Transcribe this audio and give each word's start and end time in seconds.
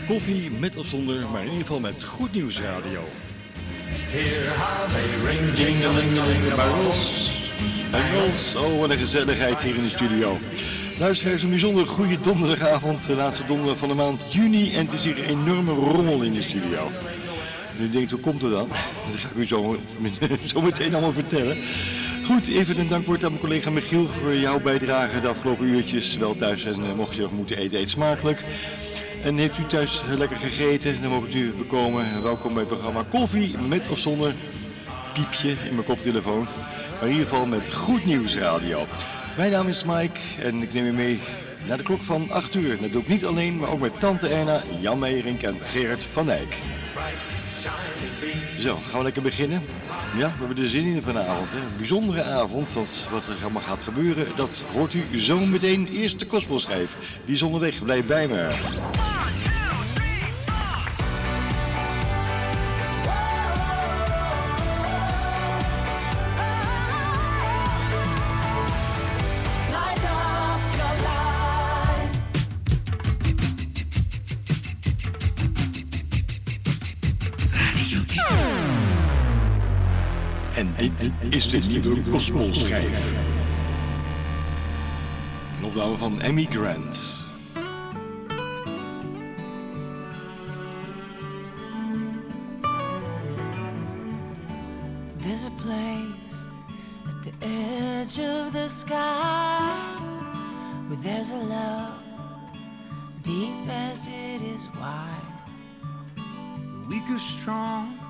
Koffie 0.07 0.51
met 0.51 0.77
of 0.77 0.87
zonder, 0.87 1.29
maar 1.29 1.41
in 1.41 1.47
ieder 1.47 1.61
geval 1.61 1.79
met 1.79 2.03
Goed 2.03 2.33
Nieuws 2.33 2.59
Radio. 2.59 3.03
Hear 4.15 4.49
how 4.53 4.87
they 4.87 5.09
ring, 5.27 5.53
jingling-a-ling 5.53 6.55
bells. 6.55 7.29
Engels, 7.91 8.55
oh 8.55 8.79
wat 8.79 8.89
een 8.89 8.97
gezelligheid 8.97 9.61
hier 9.61 9.75
in 9.75 9.81
de 9.81 9.89
studio. 9.89 10.37
Luisteraars, 10.99 11.43
een 11.43 11.49
bijzonder 11.49 11.85
goede 11.85 12.21
donderdagavond, 12.21 13.05
de 13.05 13.15
laatste 13.15 13.45
donderdag 13.45 13.77
van 13.77 13.87
de 13.87 13.93
maand 13.93 14.25
juni. 14.29 14.75
En 14.75 14.85
het 14.85 14.93
is 14.93 15.03
hier 15.03 15.17
een 15.17 15.25
enorme 15.25 15.71
rommel 15.71 16.21
in 16.21 16.31
de 16.31 16.41
studio. 16.41 16.91
En 17.77 17.83
u 17.83 17.89
denkt, 17.89 18.11
hoe 18.11 18.19
komt 18.19 18.41
het 18.41 18.51
dan? 18.51 18.67
Dat 19.11 19.19
zal 19.19 19.29
ik 19.29 19.35
u 19.35 19.47
zo, 19.47 19.77
zo 20.53 20.61
meteen 20.61 20.93
allemaal 20.93 21.13
vertellen. 21.13 21.57
Goed, 22.25 22.47
even 22.47 22.79
een 22.79 22.89
dankwoord 22.89 23.23
aan 23.23 23.29
mijn 23.29 23.41
collega 23.41 23.69
Michiel 23.69 24.07
voor 24.07 24.35
jouw 24.35 24.59
bijdrage 24.59 25.21
de 25.21 25.27
afgelopen 25.27 25.65
uurtjes. 25.65 26.17
Wel 26.17 26.35
thuis 26.35 26.63
en 26.63 26.73
eh, 26.73 26.93
mocht 26.95 27.15
je 27.15 27.21
nog 27.21 27.31
moeten 27.31 27.57
eten, 27.57 27.79
eet 27.79 27.89
smakelijk. 27.89 28.43
En 29.25 29.37
heeft 29.37 29.57
u 29.57 29.65
thuis 29.65 30.01
lekker 30.07 30.37
gegeten, 30.37 31.01
dan 31.01 31.11
mogen 31.11 31.37
u 31.37 31.53
bekomen. 31.57 32.23
Welkom 32.23 32.53
bij 32.53 32.63
het 32.63 32.71
programma 32.71 33.05
Koffie, 33.09 33.57
met 33.57 33.89
of 33.89 33.99
zonder 33.99 34.33
piepje 35.13 35.49
in 35.49 35.73
mijn 35.73 35.83
koptelefoon. 35.85 36.47
Maar 36.99 37.03
in 37.03 37.11
ieder 37.11 37.27
geval 37.27 37.45
met 37.45 37.73
Goed 37.73 38.05
Nieuws 38.05 38.35
Radio. 38.35 38.87
Mijn 39.37 39.51
naam 39.51 39.67
is 39.67 39.83
Mike 39.83 40.19
en 40.41 40.61
ik 40.61 40.73
neem 40.73 40.85
u 40.85 40.91
mee 40.91 41.19
naar 41.67 41.77
de 41.77 41.83
klok 41.83 42.01
van 42.01 42.31
8 42.31 42.55
uur. 42.55 42.81
Dat 42.81 42.91
doe 42.91 43.01
ik 43.01 43.07
niet 43.07 43.25
alleen, 43.25 43.57
maar 43.57 43.69
ook 43.69 43.79
met 43.79 43.99
Tante 43.99 44.27
Erna, 44.27 44.61
Jan 44.79 44.99
Meijering 44.99 45.43
en 45.43 45.57
Gerard 45.61 46.03
van 46.11 46.25
Dijk. 46.25 46.55
Zo, 48.59 48.79
gaan 48.85 48.97
we 48.97 49.03
lekker 49.03 49.21
beginnen? 49.21 49.61
Ja, 50.17 50.27
we 50.37 50.45
hebben 50.45 50.63
er 50.63 50.69
zin 50.69 50.85
in 50.85 51.01
vanavond. 51.01 51.51
Hè? 51.51 51.57
Een 51.57 51.77
bijzondere 51.77 52.23
avond, 52.23 52.73
want 52.73 53.07
wat 53.11 53.27
er 53.27 53.37
allemaal 53.41 53.61
gaat 53.61 53.83
gebeuren, 53.83 54.27
dat 54.35 54.63
hoort 54.73 54.93
u 54.93 55.21
zo 55.21 55.39
meteen. 55.39 55.87
Eerst 55.87 56.19
de 56.19 56.25
Kosmoschijf. 56.25 56.95
Die 57.25 57.35
is 57.35 57.41
onderweg, 57.41 57.83
blijf 57.83 58.05
bij 58.05 58.27
me. 58.27 59.13
Is 81.75 81.81
de 81.81 81.89
nieuwe 81.89 82.09
Kosmoschijf. 82.09 83.13
Een 85.57 85.65
opname 85.65 85.97
van 85.97 86.21
Emmy 86.21 86.47
Grant. 86.49 87.25
There's 95.17 95.45
a 95.45 95.51
place 95.55 96.35
at 97.07 97.23
the 97.23 97.45
edge 97.45 98.19
of 98.19 98.51
the 98.51 98.69
sky 98.69 99.71
where 100.87 100.99
there's 101.01 101.31
a 101.31 101.37
love 101.37 102.03
deep 103.21 103.69
as 103.91 104.07
it 104.07 104.41
is 104.55 104.69
wide. 104.79 105.33
The 106.15 106.87
weak 106.87 107.09
or 107.09 107.19
strong, 107.19 108.04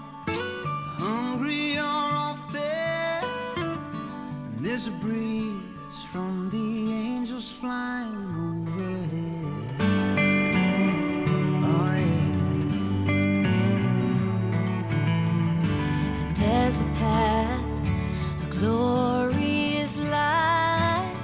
there's 4.75 4.87
a 4.87 4.91
breeze 4.91 6.03
from 6.11 6.49
the 6.49 6.91
angels 6.91 7.49
flying 7.49 8.27
overhead. 8.51 9.75
Oh 11.63 11.95
yeah. 11.95 12.33
There's 16.39 16.77
a 16.81 16.89
path, 16.99 17.63
a 18.43 18.45
glorious 18.49 19.95
light 19.95 21.15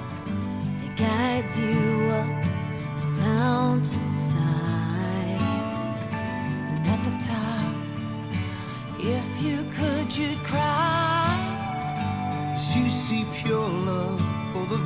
that 0.80 0.96
guides 0.96 1.58
you 1.58 2.08
up 2.20 2.44
a 3.02 3.06
mountainside. 3.20 4.46
And 6.70 6.86
at 6.86 7.00
the 7.04 7.14
top, 7.28 7.74
if 8.98 9.26
you 9.44 9.58
could, 9.76 10.08
you'd 10.16 10.38
cry. 10.38 10.91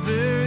Very 0.07 0.46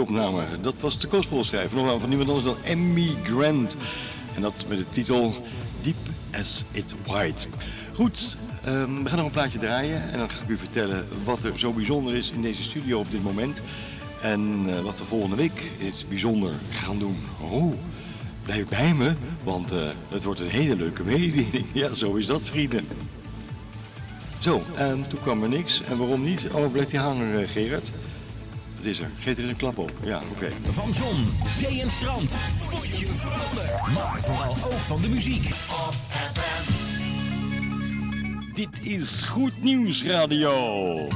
Opname. 0.00 0.44
Dat 0.60 0.74
was 0.80 0.98
de 0.98 1.08
gospelschrijver. 1.08 1.76
Nog 1.76 2.00
van 2.00 2.08
niemand 2.08 2.28
anders 2.28 2.46
dan 2.46 2.64
Emmy 2.64 3.14
Grant. 3.22 3.76
En 4.34 4.42
dat 4.42 4.64
met 4.68 4.78
de 4.78 4.90
titel 4.90 5.34
Deep 5.82 5.96
as 6.34 6.64
It 6.70 6.94
White. 7.06 7.46
Goed, 7.94 8.36
ehm, 8.64 9.02
we 9.02 9.08
gaan 9.08 9.16
nog 9.16 9.26
een 9.26 9.32
plaatje 9.32 9.58
draaien. 9.58 10.12
En 10.12 10.18
dan 10.18 10.30
ga 10.30 10.40
ik 10.40 10.48
u 10.48 10.56
vertellen 10.56 11.08
wat 11.24 11.44
er 11.44 11.58
zo 11.58 11.72
bijzonder 11.72 12.14
is 12.14 12.30
in 12.30 12.42
deze 12.42 12.62
studio 12.62 12.98
op 12.98 13.10
dit 13.10 13.22
moment. 13.22 13.60
En 14.22 14.64
eh, 14.68 14.80
wat 14.80 14.98
we 14.98 15.04
volgende 15.04 15.36
week 15.36 15.62
iets 15.86 16.08
bijzonder 16.08 16.54
gaan 16.70 16.98
doen. 16.98 17.16
Oh, 17.40 17.74
blijf 18.42 18.68
bij 18.68 18.94
me, 18.94 19.12
want 19.44 19.72
eh, 19.72 19.88
het 20.08 20.24
wordt 20.24 20.40
een 20.40 20.50
hele 20.50 20.76
leuke 20.76 21.02
mededeling. 21.02 21.66
Ja, 21.82 21.94
zo 21.94 22.14
is 22.14 22.26
dat, 22.26 22.42
vrienden. 22.42 22.86
Zo, 24.38 24.62
en 24.76 25.04
toen 25.08 25.20
kwam 25.20 25.42
er 25.42 25.48
niks. 25.48 25.82
En 25.82 25.98
waarom 25.98 26.24
niet? 26.24 26.48
Oh, 26.52 26.72
blijft 26.72 26.92
hij 26.92 27.00
hangen, 27.00 27.40
eh, 27.40 27.48
Gerard? 27.48 27.90
Het 28.86 28.94
is 28.94 29.00
er. 29.00 29.10
Geef 29.18 29.36
er 29.36 29.42
eens 29.42 29.50
een 29.50 29.56
klap 29.56 29.78
op. 29.78 29.92
Ja, 30.04 30.20
oké. 30.30 30.50
Van 30.64 30.94
zon, 30.94 31.26
zee 31.58 31.80
en 31.80 31.90
strand. 31.90 32.30
Word 32.70 32.98
je 32.98 33.06
vrolijk. 33.06 33.92
Maar 33.94 34.20
vooral 34.22 34.50
ook 34.50 34.78
van 34.78 35.02
de 35.02 35.08
muziek. 35.08 35.48
Dit 38.54 38.86
is 38.86 39.22
Goed 39.22 39.62
Nieuws 39.62 40.04
Radio. 40.04 41.08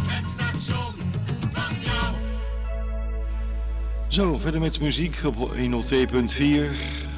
Zo, 4.08 4.38
verder 4.38 4.60
met 4.60 4.80
muziek 4.80 5.20
op 5.24 5.34
102.4. 5.36 5.56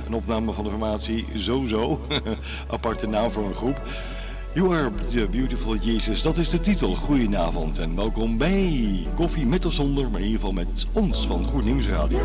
Een 0.07 0.15
opname 0.15 0.53
van 0.53 0.65
de 0.65 0.71
formatie 0.71 1.27
Zozo. 1.35 2.07
Aparte 2.75 3.07
naam 3.07 3.31
voor 3.31 3.45
een 3.45 3.55
groep. 3.55 3.81
You 4.55 4.71
are 4.73 4.91
the 4.91 5.29
beautiful 5.31 5.77
Jesus, 5.77 6.23
dat 6.23 6.37
is 6.37 6.51
de 6.51 6.61
titel. 6.61 6.97
Goedenavond 6.97 7.79
en 7.79 7.97
welkom 7.97 8.39
bij 8.39 9.07
Koffie 9.15 9.47
met 9.47 9.67
of 9.67 9.73
zonder, 9.73 10.11
maar 10.11 10.21
in 10.21 10.27
ieder 10.27 10.41
geval 10.41 10.53
met 10.53 10.87
ons 10.93 11.27
van 11.27 11.45
Goed 11.45 11.65
Nieuws 11.65 11.89
Radio. 11.89 12.19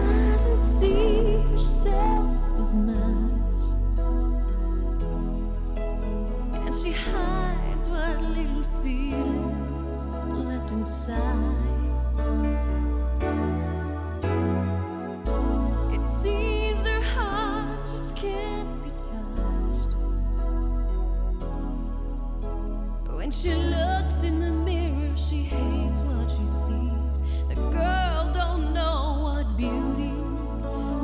When 23.28 23.34
she 23.34 23.54
looks 23.54 24.24
in 24.24 24.40
the 24.40 24.50
mirror, 24.50 25.14
she 25.18 25.44
hates 25.44 26.00
what 26.00 26.32
she 26.32 26.48
sees. 26.48 27.22
The 27.50 27.56
girl 27.76 28.32
don't 28.32 28.74
know 28.74 29.20
what 29.22 29.58
beauty 29.58 30.14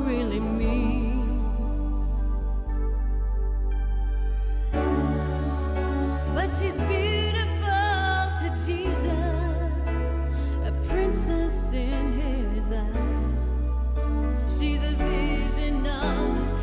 really 0.08 0.40
means. 0.40 2.08
But 6.34 6.48
she's 6.56 6.80
beautiful 6.92 8.32
to 8.40 8.48
Jesus, 8.64 9.04
a 10.64 10.72
princess 10.88 11.74
in 11.74 12.54
his 12.54 12.72
eyes. 12.72 13.68
She's 14.58 14.82
a 14.82 14.94
vision 14.96 15.86
of 15.86 16.53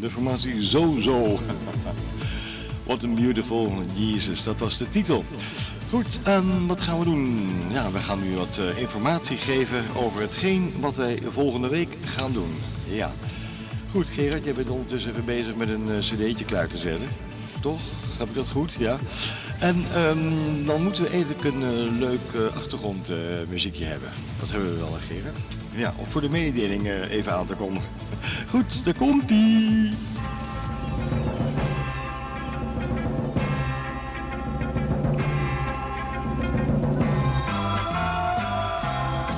De 0.00 0.10
formatie 0.10 0.62
Zo 0.62 1.00
Zo. 1.00 1.38
What 2.86 3.04
a 3.04 3.08
Beautiful 3.08 3.72
Jesus, 3.94 4.44
dat 4.44 4.58
was 4.58 4.78
de 4.78 4.90
titel. 4.90 5.24
Goed, 5.90 6.20
ehm, 6.24 6.66
wat 6.66 6.80
gaan 6.80 6.98
we 6.98 7.04
doen? 7.04 7.48
Ja, 7.72 7.90
we 7.90 7.98
gaan 7.98 8.22
nu 8.22 8.36
wat 8.36 8.58
eh, 8.58 8.78
informatie 8.78 9.36
geven 9.36 9.82
over 9.94 10.20
hetgeen 10.20 10.72
wat 10.80 10.94
wij 10.94 11.22
volgende 11.32 11.68
week 11.68 11.96
gaan 12.04 12.32
doen. 12.32 12.50
Ja. 12.90 13.12
Goed, 13.90 14.08
Gerard, 14.08 14.44
jij 14.44 14.54
bent 14.54 14.70
ondertussen 14.70 15.10
even 15.10 15.24
bezig 15.24 15.56
met 15.56 15.68
een 15.68 15.88
eh, 15.88 15.98
cd'tje 15.98 16.44
klaar 16.44 16.68
te 16.68 16.78
zetten. 16.78 17.08
Toch? 17.60 17.80
Heb 18.18 18.28
ik 18.28 18.34
dat 18.34 18.48
goed? 18.48 18.72
Ja. 18.78 18.98
En 19.58 19.84
ehm, 19.94 20.66
dan 20.66 20.82
moeten 20.82 21.02
we 21.02 21.10
eigenlijk 21.10 21.44
een 21.44 21.62
eh, 21.62 21.98
leuk 21.98 22.52
achtergrondmuziekje 22.54 23.84
hebben. 23.84 24.08
Dat 24.38 24.50
hebben 24.50 24.70
we 24.70 24.78
wel, 24.78 24.96
Gerard. 25.08 25.36
Ja, 25.74 25.94
om 25.96 26.06
voor 26.06 26.20
de 26.20 26.28
mededeling 26.28 26.88
even 27.10 27.32
aan 27.32 27.46
te 27.46 27.54
komen. 27.54 27.82
Goed, 28.50 28.84
daar 28.84 28.94
komt 28.94 29.30
ie. 29.30 29.88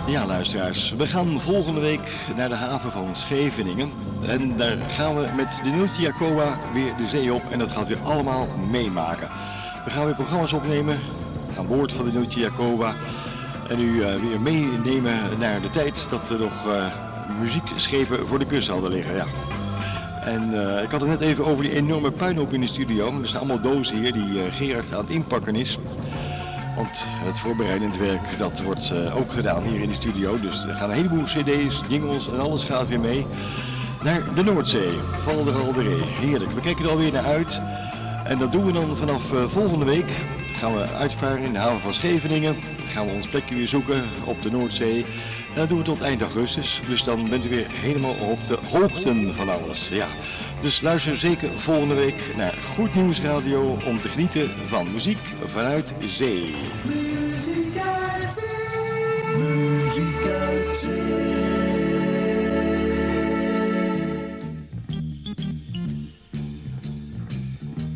Ja, 0.07 0.27
luisteraars, 0.27 0.95
we 0.97 1.07
gaan 1.07 1.41
volgende 1.41 1.81
week 1.81 2.01
naar 2.37 2.49
de 2.49 2.55
haven 2.55 2.93
van 2.93 3.17
Scheveningen. 3.17 3.91
En 4.27 4.57
daar 4.57 4.77
gaan 4.89 5.15
we 5.15 5.29
met 5.37 5.59
de 5.63 5.71
Nootje 5.71 6.03
Jacoba 6.03 6.59
weer 6.73 6.97
de 6.97 7.07
zee 7.07 7.33
op 7.33 7.43
en 7.51 7.59
dat 7.59 7.71
gaat 7.71 7.89
weer 7.89 8.03
allemaal 8.03 8.49
meemaken. 8.71 9.29
We 9.85 9.91
gaan 9.91 10.05
weer 10.05 10.15
programma's 10.15 10.53
opnemen 10.53 10.99
aan 11.59 11.67
boord 11.67 11.93
van 11.93 12.05
de 12.05 12.13
Nootje 12.13 12.41
Jacoba. 12.41 12.95
En 13.69 13.81
u 13.81 14.03
eh, 14.03 14.15
weer 14.15 14.41
meenemen 14.41 15.39
naar 15.39 15.61
de 15.61 15.71
tijd 15.71 16.07
dat 16.09 16.31
er 16.31 16.39
nog 16.39 16.67
eh, 17.29 17.41
muziekschepen 17.41 18.27
voor 18.27 18.39
de 18.39 18.47
kust 18.47 18.69
hadden 18.69 18.91
liggen. 18.91 19.15
Ja. 19.15 19.27
En 20.25 20.69
eh, 20.77 20.83
ik 20.83 20.91
had 20.91 21.01
het 21.01 21.11
net 21.11 21.21
even 21.21 21.47
over 21.47 21.65
die 21.65 21.75
enorme 21.75 22.11
puinhoop 22.11 22.53
in 22.53 22.61
de 22.61 22.67
studio. 22.67 23.21
Er 23.21 23.29
zijn 23.29 23.39
allemaal 23.39 23.61
dozen 23.61 23.97
hier 23.97 24.13
die 24.13 24.43
eh, 24.43 24.53
Gerard 24.53 24.93
aan 24.93 25.01
het 25.01 25.11
inpakken 25.11 25.55
is. 25.55 25.79
Want 26.77 27.05
het 27.07 27.39
voorbereidend 27.39 27.97
werk 27.97 28.39
dat 28.39 28.63
wordt 28.63 28.91
eh, 28.91 29.17
ook 29.17 29.33
gedaan 29.33 29.63
hier 29.63 29.81
in 29.81 29.89
de 29.89 29.95
studio. 29.95 30.41
Dus 30.41 30.65
er 30.65 30.75
gaan 30.75 30.91
een 30.91 30.97
heleboel 30.97 31.25
cd's, 31.25 31.83
jingles 31.89 32.29
en 32.29 32.41
alles 32.41 32.65
gaat 32.65 32.89
weer 32.89 33.01
mee 33.01 33.27
naar 34.03 34.35
de 34.35 34.43
Noordzee. 34.43 34.99
Val 35.15 35.45
de. 35.45 36.03
Heerlijk. 36.21 36.51
We 36.51 36.61
kijken 36.61 36.85
er 36.85 36.91
alweer 36.91 37.13
naar 37.13 37.25
uit. 37.25 37.61
En 38.25 38.39
dat 38.39 38.53
doen 38.53 38.67
we 38.67 38.73
dan 38.73 38.97
vanaf 38.97 39.23
volgende 39.49 39.85
week. 39.85 40.11
Gaan 40.57 40.75
we 40.75 40.87
uitvaren 40.99 41.43
in 41.43 41.53
de 41.53 41.59
haven 41.59 41.81
van 41.81 41.95
Scheveningen. 41.95 42.57
Gaan 42.89 43.07
we 43.07 43.13
ons 43.13 43.29
plekje 43.29 43.55
weer 43.55 43.69
zoeken 43.69 44.03
op 44.25 44.43
de 44.43 44.51
Noordzee. 44.51 45.05
En 45.55 45.59
dat 45.59 45.69
doen 45.69 45.79
we 45.79 45.85
tot 45.85 46.01
eind 46.01 46.21
augustus. 46.21 46.81
Dus 46.89 47.05
dan 47.05 47.29
bent 47.29 47.47
u 47.47 47.49
weer 47.49 47.67
helemaal 47.71 48.15
op 48.15 48.39
de 48.49 48.59
hoogte 48.71 49.33
van 49.33 49.49
alles. 49.49 49.89
Ja. 49.89 50.09
Dus 50.61 50.81
luister 50.81 51.19
zeker 51.19 51.51
volgende 51.61 51.95
week 51.95 52.35
naar 52.37 52.55
Goed 52.75 52.95
Nieuws 52.95 53.21
Radio 53.21 53.79
om 53.87 54.01
te 54.01 54.09
genieten 54.09 54.51
van 54.67 54.93
muziek 54.93 55.19
vanuit 55.47 55.95
zee. 56.07 56.55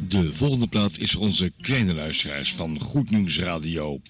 De 0.09 0.33
volgende 0.33 0.67
plaat 0.67 0.99
is 0.99 1.13
voor 1.13 1.23
onze 1.23 1.53
kleine 1.61 1.95
luisteraars 1.95 2.55
van 2.55 2.81
Goed 2.81 3.11
Nieuws 3.11 3.39
Radio. 3.39 4.01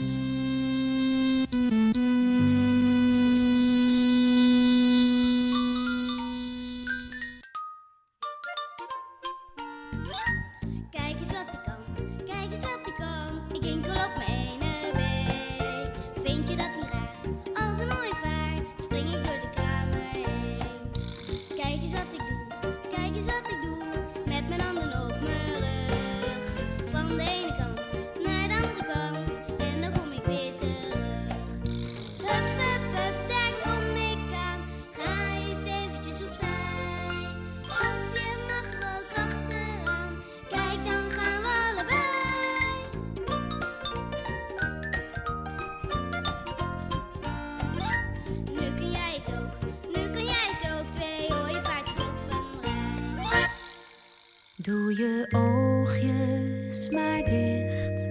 Doe 54.67 54.97
je 54.97 55.27
oogjes 55.31 56.91
maar 56.91 57.25
dicht. 57.25 58.11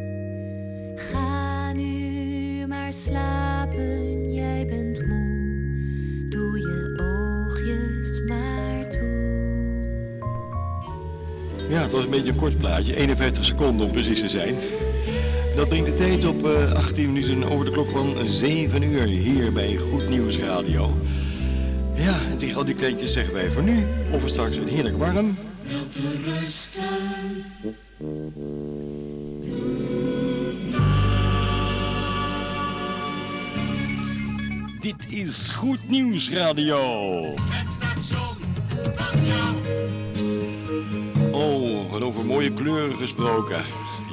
Ga 0.95 1.71
nu 1.73 2.67
maar 2.67 2.93
slapen, 2.93 4.33
jij 4.33 4.65
bent 4.65 5.07
moe. 5.07 6.27
Doe 6.29 6.59
je 6.59 6.99
oogjes 7.01 8.21
maar 8.27 8.89
toe. 8.89 10.17
Ja, 11.69 11.81
het 11.81 11.91
was 11.91 12.03
een 12.03 12.09
beetje 12.09 12.29
een 12.29 12.35
kort 12.35 12.57
plaatje, 12.57 12.95
51 12.95 13.45
seconden 13.45 13.85
om 13.85 13.91
precies 13.91 14.19
te 14.19 14.29
zijn. 14.29 14.55
Dat 15.55 15.67
brengt 15.67 15.85
de 15.85 15.95
tijd 15.95 16.25
op 16.25 16.45
eh, 16.45 16.73
18 16.73 17.13
minuten 17.13 17.43
over 17.51 17.65
de 17.65 17.71
klok 17.71 17.89
van 17.89 18.23
7 18.23 18.83
uur 18.83 19.03
hier 19.03 19.53
bij 19.53 19.75
Goed 19.75 20.09
Nieuws 20.09 20.37
Radio. 20.37 20.93
Ja, 21.95 22.21
en 22.31 22.37
tegen 22.37 22.57
al 22.57 22.65
die 22.65 22.75
kleintjes 22.75 23.13
zeggen 23.13 23.33
wij 23.33 23.49
voor 23.49 23.63
nu, 23.63 23.83
of 24.11 24.29
straks 24.29 24.55
een 24.55 24.67
heerlijk 24.67 24.97
warm. 24.97 25.34
Radio. 36.29 37.33
Oh, 41.31 41.91
wat 41.91 42.01
over 42.01 42.25
mooie 42.25 42.53
kleuren 42.53 42.97
gesproken. 42.97 43.63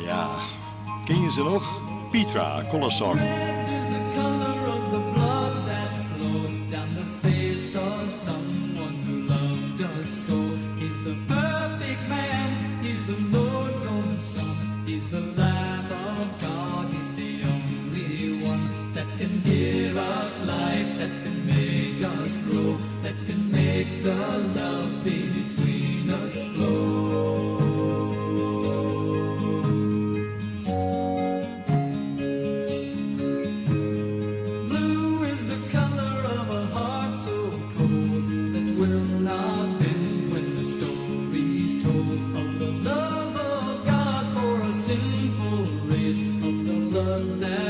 Ja, 0.06 0.28
ken 1.04 1.20
je 1.22 1.32
ze 1.32 1.42
nog? 1.42 1.80
Petra, 2.10 2.62
Color 2.70 2.92
the 47.20 47.61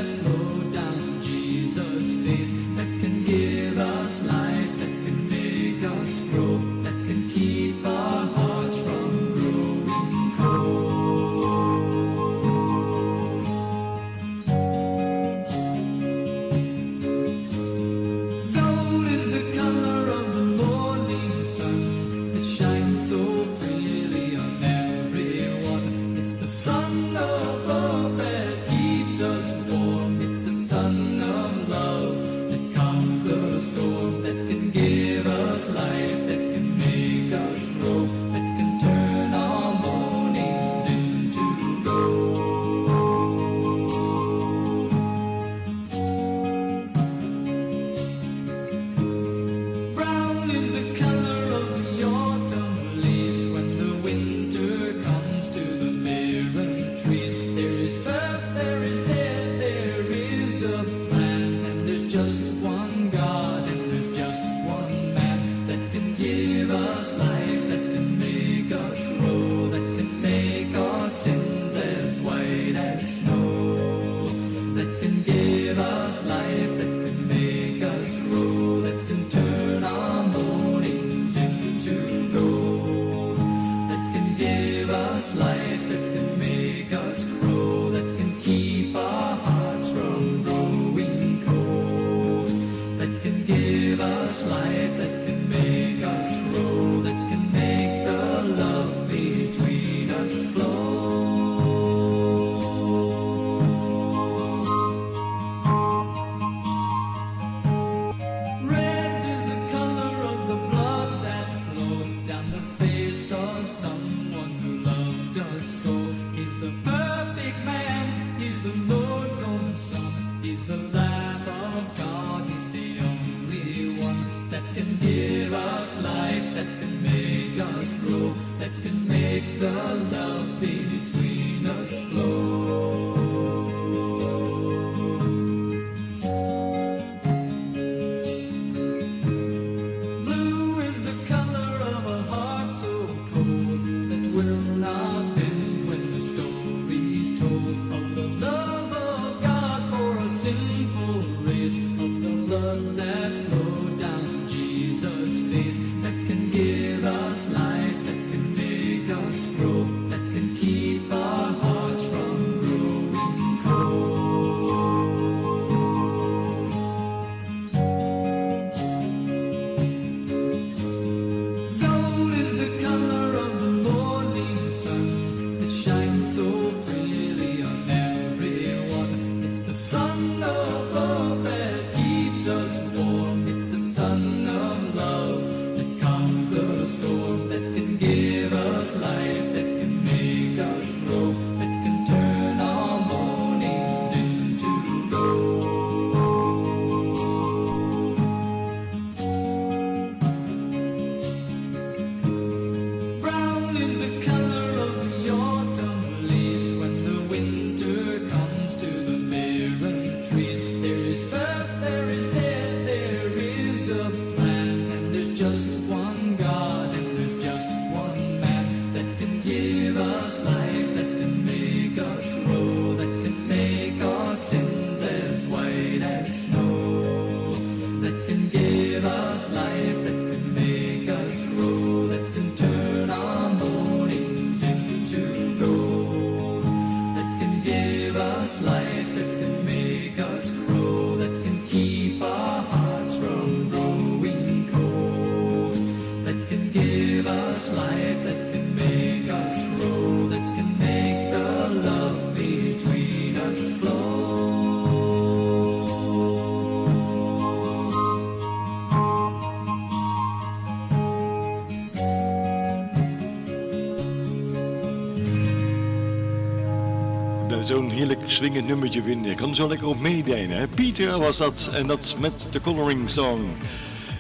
zo'n 267.73 267.91
heerlijk 267.91 268.21
swingend 268.27 268.67
nummertje 268.67 269.03
vinden. 269.03 269.31
Ik 269.31 269.37
kan 269.37 269.55
zo 269.55 269.69
lekker 269.69 269.87
op 269.87 270.01
meedijnen. 270.01 270.69
Pieter 270.69 271.19
was 271.19 271.37
dat 271.37 271.71
en 271.73 271.87
dat 271.87 272.17
met 272.19 272.33
de 272.51 272.61
Coloring 272.61 273.11
Song. 273.11 273.41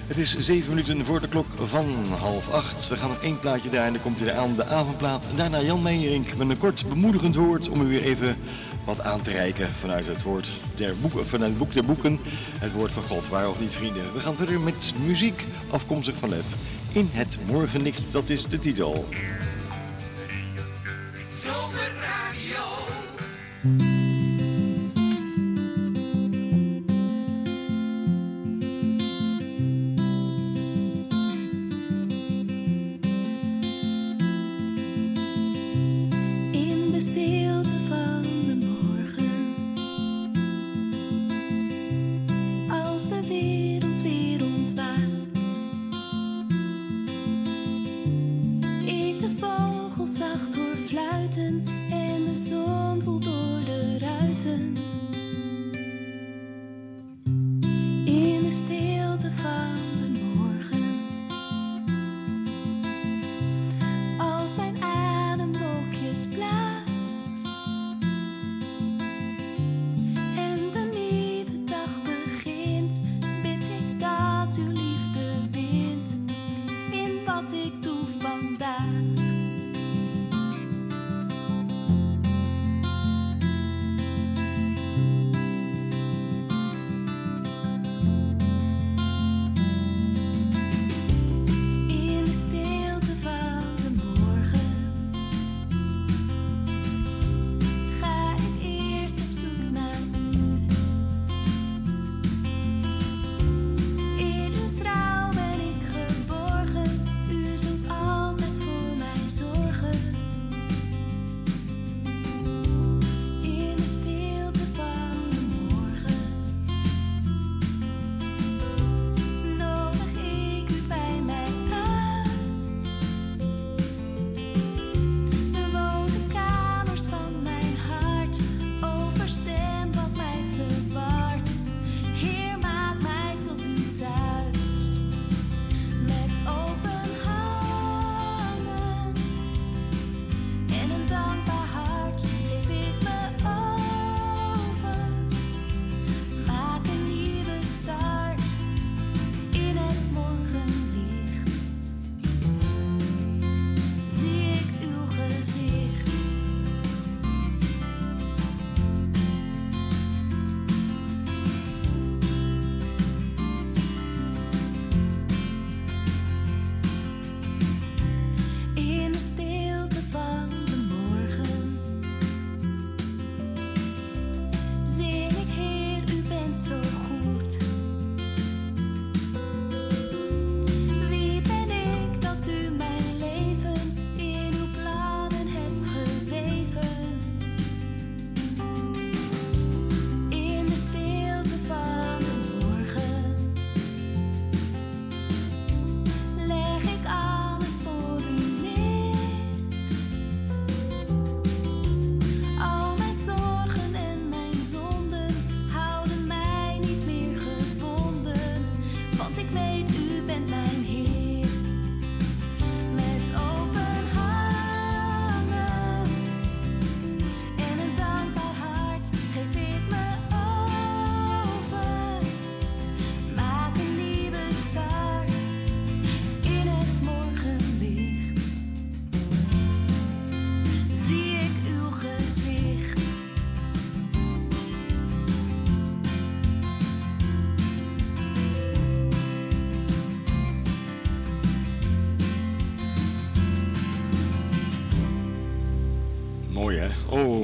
Het 0.07 0.17
is 0.17 0.39
zeven 0.39 0.69
minuten 0.69 1.05
voor 1.05 1.21
de 1.21 1.29
klok 1.29 1.47
van 1.67 1.87
half 2.19 2.53
acht. 2.53 2.89
We 2.89 2.97
gaan 2.97 3.09
nog 3.09 3.23
één 3.23 3.41
plaatje 3.41 3.71
daar 3.71 3.87
en 3.87 3.93
dan 3.93 4.03
komt 4.03 4.21
hij 4.21 4.35
aan 4.35 4.57
de 4.57 4.65
avondplaat. 4.65 5.25
En 5.31 5.37
daarna 5.37 5.61
Jan 5.61 5.83
Meijerink 5.83 6.37
met 6.37 6.51
een 6.51 6.59
kort 6.59 6.89
bemoedigend 6.89 7.37
woord 7.37 7.69
om 7.69 7.81
u 7.81 7.89
weer 7.89 8.03
even 8.03 8.37
wat 8.85 9.01
aan 9.01 9.23
te 9.23 9.31
reiken 9.31 9.69
vanuit 9.81 10.07
het, 10.07 10.23
woord 10.23 10.53
der 10.77 10.95
boeken, 11.01 11.27
vanuit 11.27 11.51
het 11.51 11.59
boek 11.59 11.73
der 11.73 11.85
boeken. 11.85 12.19
Het 12.59 12.73
woord 12.73 12.93
van 12.93 13.03
God, 13.03 13.29
waar 13.29 13.49
of 13.49 13.61
niet 13.61 13.73
vrienden. 13.73 14.13
We 14.13 14.21
gaan 14.21 14.37
verder 14.37 14.61
met 14.61 14.93
muziek 15.07 15.45
afkomstig 15.71 16.15
van 16.15 16.29
Lef. 16.29 16.47
In 16.93 17.09
het 17.13 17.37
morgenlicht, 17.47 18.03
dat 18.11 18.29
is 18.29 18.47
de 18.47 18.59
titel. 18.59 19.09
Mm-hmm. 23.65 23.92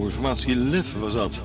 Oh, 0.09 0.15
formatie 0.15 0.57
Lef 0.57 0.93
was 0.99 1.13
dat. 1.13 1.43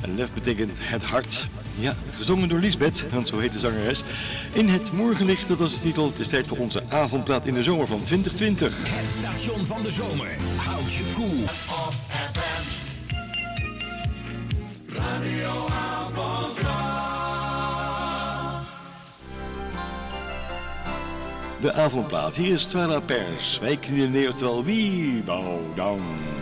En 0.00 0.16
Lef 0.16 0.32
betekent 0.32 0.78
het 0.80 1.02
hart. 1.02 1.46
Ja, 1.78 1.94
gezongen 2.10 2.48
door 2.48 2.58
Lisbeth, 2.58 3.04
want 3.10 3.28
zo 3.28 3.38
heet 3.38 3.52
de 3.52 3.58
zangeres. 3.58 4.02
In 4.52 4.68
het 4.68 4.92
morgenlicht, 4.92 5.48
dat 5.48 5.58
was 5.58 5.74
de 5.74 5.80
titel. 5.80 6.06
Het 6.06 6.18
is 6.18 6.26
tijd 6.26 6.46
voor 6.46 6.58
onze 6.58 6.82
avondplaat 6.88 7.46
in 7.46 7.54
de 7.54 7.62
zomer 7.62 7.86
van 7.86 8.02
2020. 8.02 8.76
Het 8.78 9.10
station 9.18 9.64
van 9.64 9.82
de 9.82 9.92
zomer. 9.92 10.36
Houd 10.56 10.92
je 10.92 11.04
koel. 11.14 11.44
De 21.60 21.72
avondplaat. 21.72 22.36
Hier 22.36 22.54
is 22.54 22.64
Twala 22.64 23.00
Pers. 23.00 23.58
Wij 23.60 23.76
knielen 23.76 24.10
neer, 24.10 24.34
terwijl 24.34 24.64
wie 24.64 25.22
bow 25.22 25.76
down. 25.76 26.39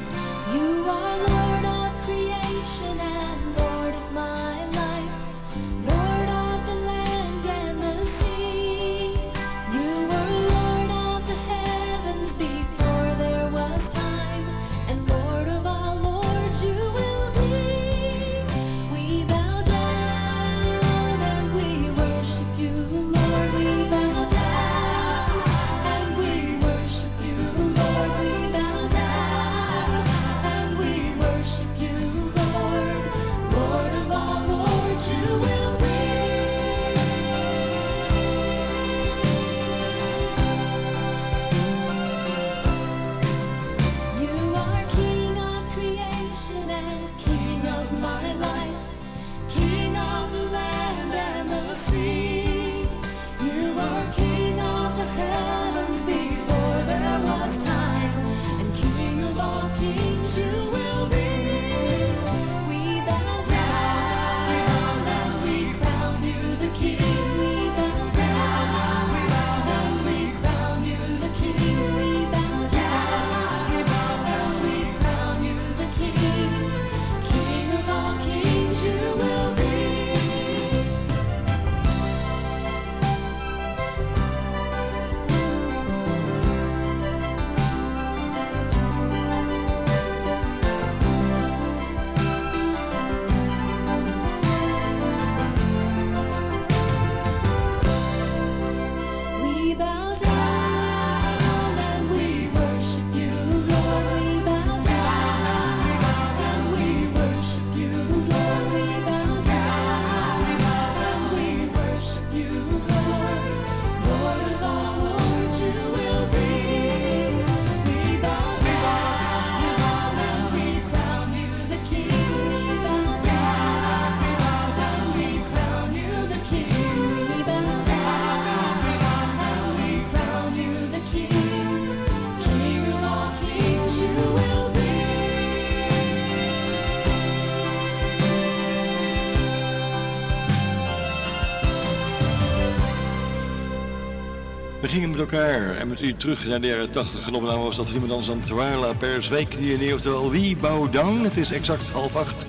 Met 145.07 145.19
elkaar 145.19 145.77
en 145.77 145.89
met 145.89 146.03
u 146.03 146.15
terug 146.17 146.47
naar 146.47 146.61
de 146.61 146.67
jaren 146.67 146.91
80. 146.91 147.27
En 147.27 147.35
op 147.35 147.43
naam 147.43 147.61
was 147.61 147.77
dat 147.77 147.91
niemand 147.91 148.11
anders 148.11 148.29
dan 148.29 148.41
Twyla 148.41 148.93
Pers. 148.93 149.29
Wij 149.29 149.45
knielen 149.45 149.79
neer, 149.79 149.95
oftewel 149.95 150.31
wie 150.31 150.57
bow 150.57 150.93
down. 150.93 151.25
Het 151.25 151.37
is 151.37 151.53
exact 151.53 151.91
half 151.91 152.17
acht. 152.17 152.47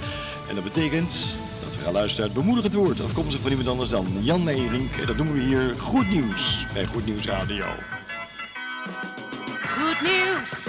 En 0.50 0.56
dat 0.56 0.64
betekent 0.64 1.12
dat 1.64 1.76
we 1.78 1.84
gaan 1.84 1.94
luisteren 1.94 2.26
het 2.26 2.34
bemoedigend 2.34 2.74
woord. 2.74 3.02
Afkomstig 3.02 3.42
van 3.42 3.50
iemand 3.50 3.70
anders 3.70 3.90
dan 3.90 4.08
Jan 4.22 4.44
Meijering. 4.44 4.92
En 5.00 5.06
dat 5.06 5.18
noemen 5.18 5.36
we 5.36 5.42
hier 5.42 5.76
Goed 5.78 6.10
Nieuws 6.10 6.66
bij 6.74 6.86
Goed 6.86 7.06
Nieuws 7.06 7.26
Radio. 7.26 7.66
Goed 9.62 10.02
nieuws. 10.02 10.69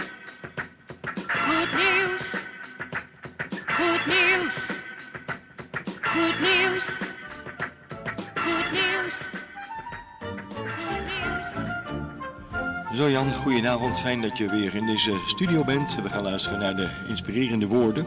Zo 13.01 13.11
Jan, 13.11 13.35
goedenavond. 13.35 13.99
Fijn 13.99 14.21
dat 14.21 14.39
je 14.39 14.49
weer 14.49 14.75
in 14.75 14.87
deze 14.87 15.23
studio 15.27 15.65
bent. 15.65 16.03
We 16.03 16.09
gaan 16.09 16.23
luisteren 16.23 16.59
naar 16.59 16.77
de 16.77 17.07
inspirerende 17.09 17.67
woorden 17.67 18.07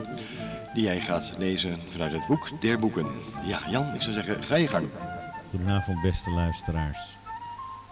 die 0.73 0.83
jij 0.83 1.01
gaat 1.01 1.33
lezen 1.37 1.79
vanuit 1.87 2.11
het 2.11 2.27
boek 2.27 2.61
der 2.61 2.79
boeken. 2.79 3.05
Ja, 3.45 3.69
Jan, 3.69 3.93
ik 3.93 4.01
zou 4.01 4.13
zeggen, 4.13 4.43
ga 4.43 4.55
je 4.55 4.67
gang. 4.67 4.87
Goedenavond, 5.49 6.01
beste 6.01 6.31
luisteraars. 6.31 7.17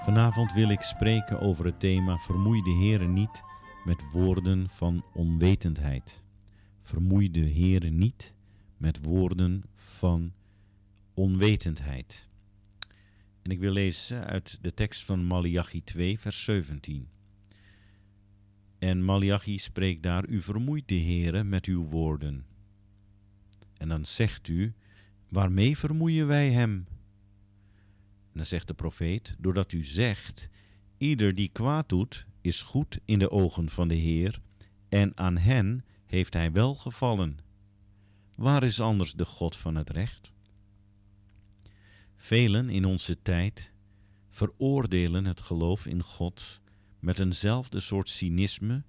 Vanavond 0.03 0.53
wil 0.53 0.69
ik 0.69 0.81
spreken 0.81 1.39
over 1.39 1.65
het 1.65 1.79
thema 1.79 2.17
Vermoei 2.17 2.61
de 2.61 2.71
Heere 2.71 3.07
niet 3.07 3.41
met 3.83 4.01
woorden 4.11 4.69
van 4.69 5.03
onwetendheid. 5.13 6.21
Vermoei 6.83 7.31
de 7.31 7.51
Heere 7.53 7.89
niet 7.89 8.33
met 8.77 8.99
woorden 9.03 9.63
van 9.75 10.31
onwetendheid. 11.13 12.27
En 13.41 13.51
ik 13.51 13.59
wil 13.59 13.71
lezen 13.71 14.25
uit 14.25 14.57
de 14.61 14.73
tekst 14.73 15.03
van 15.03 15.25
Malachi 15.25 15.83
2, 15.83 16.19
vers 16.19 16.43
17. 16.43 17.07
En 18.79 19.05
Malachi 19.05 19.57
spreekt 19.57 20.03
daar, 20.03 20.27
u 20.27 20.41
vermoeit 20.41 20.87
de 20.87 20.99
Heere 20.99 21.43
met 21.43 21.65
uw 21.65 21.83
woorden. 21.83 22.45
En 23.77 23.87
dan 23.87 24.05
zegt 24.05 24.47
u, 24.47 24.73
waarmee 25.29 25.77
vermoeien 25.77 26.27
wij 26.27 26.51
hem? 26.51 26.85
En 28.31 28.37
dan 28.37 28.45
zegt 28.45 28.67
de 28.67 28.73
profeet, 28.73 29.35
doordat 29.39 29.71
u 29.71 29.83
zegt, 29.83 30.49
ieder 30.97 31.35
die 31.35 31.49
kwaad 31.49 31.89
doet, 31.89 32.25
is 32.41 32.61
goed 32.61 32.99
in 33.05 33.19
de 33.19 33.31
ogen 33.31 33.69
van 33.69 33.87
de 33.87 33.95
Heer, 33.95 34.41
en 34.89 35.17
aan 35.17 35.37
hen 35.37 35.85
heeft 36.05 36.33
hij 36.33 36.51
wel 36.51 36.75
gevallen. 36.75 37.37
Waar 38.35 38.63
is 38.63 38.79
anders 38.79 39.13
de 39.13 39.25
God 39.25 39.55
van 39.55 39.75
het 39.75 39.89
recht? 39.89 40.31
Velen 42.23 42.69
in 42.69 42.85
onze 42.85 43.21
tijd 43.21 43.71
veroordelen 44.29 45.25
het 45.25 45.41
geloof 45.41 45.85
in 45.85 46.03
God 46.03 46.61
met 46.99 47.19
eenzelfde 47.19 47.79
soort 47.79 48.09
cynisme 48.09 48.83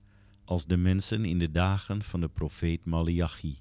als 0.45 0.67
de 0.67 0.77
mensen 0.77 1.25
in 1.25 1.39
de 1.39 1.51
dagen 1.51 2.03
van 2.03 2.21
de 2.21 2.29
profeet 2.29 2.85
Malachi. 2.85 3.59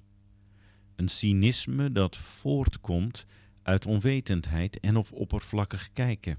Een 0.96 1.08
cynisme 1.08 1.92
dat 1.92 2.16
voortkomt 2.16 3.26
uit 3.62 3.86
onwetendheid 3.86 4.80
en 4.80 4.96
of 4.96 5.12
oppervlakkig 5.12 5.92
kijken. 5.92 6.38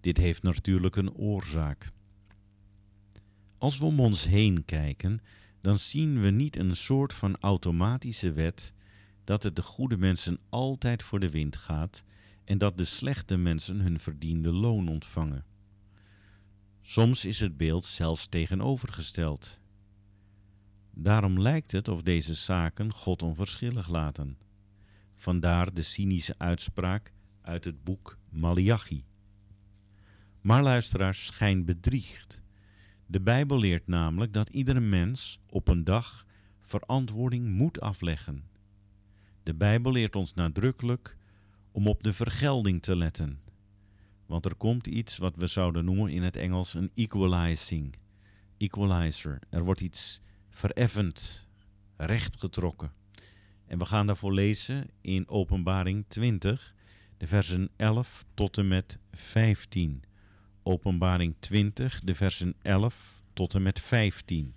Dit 0.00 0.16
heeft 0.16 0.42
natuurlijk 0.42 0.96
een 0.96 1.14
oorzaak. 1.14 1.92
Als 3.58 3.78
we 3.78 3.84
om 3.84 4.00
ons 4.00 4.24
heen 4.24 4.64
kijken, 4.64 5.20
dan 5.60 5.78
zien 5.78 6.20
we 6.20 6.30
niet 6.30 6.56
een 6.56 6.76
soort 6.76 7.12
van 7.12 7.36
automatische 7.40 8.32
wet 8.32 8.72
dat 9.26 9.42
het 9.42 9.56
de 9.56 9.62
goede 9.62 9.96
mensen 9.96 10.38
altijd 10.48 11.02
voor 11.02 11.20
de 11.20 11.30
wind 11.30 11.56
gaat 11.56 12.04
en 12.44 12.58
dat 12.58 12.76
de 12.76 12.84
slechte 12.84 13.36
mensen 13.36 13.80
hun 13.80 14.00
verdiende 14.00 14.52
loon 14.52 14.88
ontvangen. 14.88 15.44
Soms 16.82 17.24
is 17.24 17.40
het 17.40 17.56
beeld 17.56 17.84
zelfs 17.84 18.26
tegenovergesteld. 18.26 19.58
Daarom 20.90 21.40
lijkt 21.40 21.72
het 21.72 21.88
of 21.88 22.02
deze 22.02 22.34
zaken 22.34 22.92
God 22.92 23.22
onverschillig 23.22 23.88
laten. 23.88 24.38
Vandaar 25.14 25.74
de 25.74 25.82
cynische 25.82 26.34
uitspraak 26.38 27.12
uit 27.40 27.64
het 27.64 27.84
boek 27.84 28.18
Malachi. 28.28 29.04
Maar 30.40 30.62
luisteraars, 30.62 31.26
schijn 31.26 31.64
bedriegt. 31.64 32.42
De 33.06 33.20
Bijbel 33.20 33.58
leert 33.58 33.86
namelijk 33.86 34.32
dat 34.32 34.48
iedere 34.48 34.80
mens 34.80 35.40
op 35.48 35.68
een 35.68 35.84
dag 35.84 36.26
verantwoording 36.60 37.48
moet 37.48 37.80
afleggen. 37.80 38.54
De 39.46 39.54
Bijbel 39.54 39.92
leert 39.92 40.16
ons 40.16 40.34
nadrukkelijk 40.34 41.16
om 41.72 41.86
op 41.86 42.02
de 42.02 42.12
vergelding 42.12 42.82
te 42.82 42.96
letten. 42.96 43.40
Want 44.26 44.44
er 44.44 44.54
komt 44.54 44.86
iets 44.86 45.16
wat 45.16 45.36
we 45.36 45.46
zouden 45.46 45.84
noemen 45.84 46.10
in 46.10 46.22
het 46.22 46.36
Engels 46.36 46.74
een 46.74 46.90
equalizing. 46.94 47.94
Equalizer. 48.56 49.38
Er 49.50 49.64
wordt 49.64 49.80
iets 49.80 50.20
vereffend, 50.50 51.46
rechtgetrokken. 51.96 52.92
En 53.66 53.78
we 53.78 53.84
gaan 53.84 54.06
daarvoor 54.06 54.32
lezen 54.32 54.90
in 55.00 55.28
Openbaring 55.28 56.04
20, 56.08 56.74
de 57.16 57.26
versen 57.26 57.68
11 57.76 58.24
tot 58.34 58.58
en 58.58 58.68
met 58.68 58.98
15. 59.08 60.02
Openbaring 60.62 61.34
20, 61.38 62.00
de 62.00 62.14
versen 62.14 62.54
11 62.62 63.22
tot 63.32 63.54
en 63.54 63.62
met 63.62 63.80
15. 63.80 64.54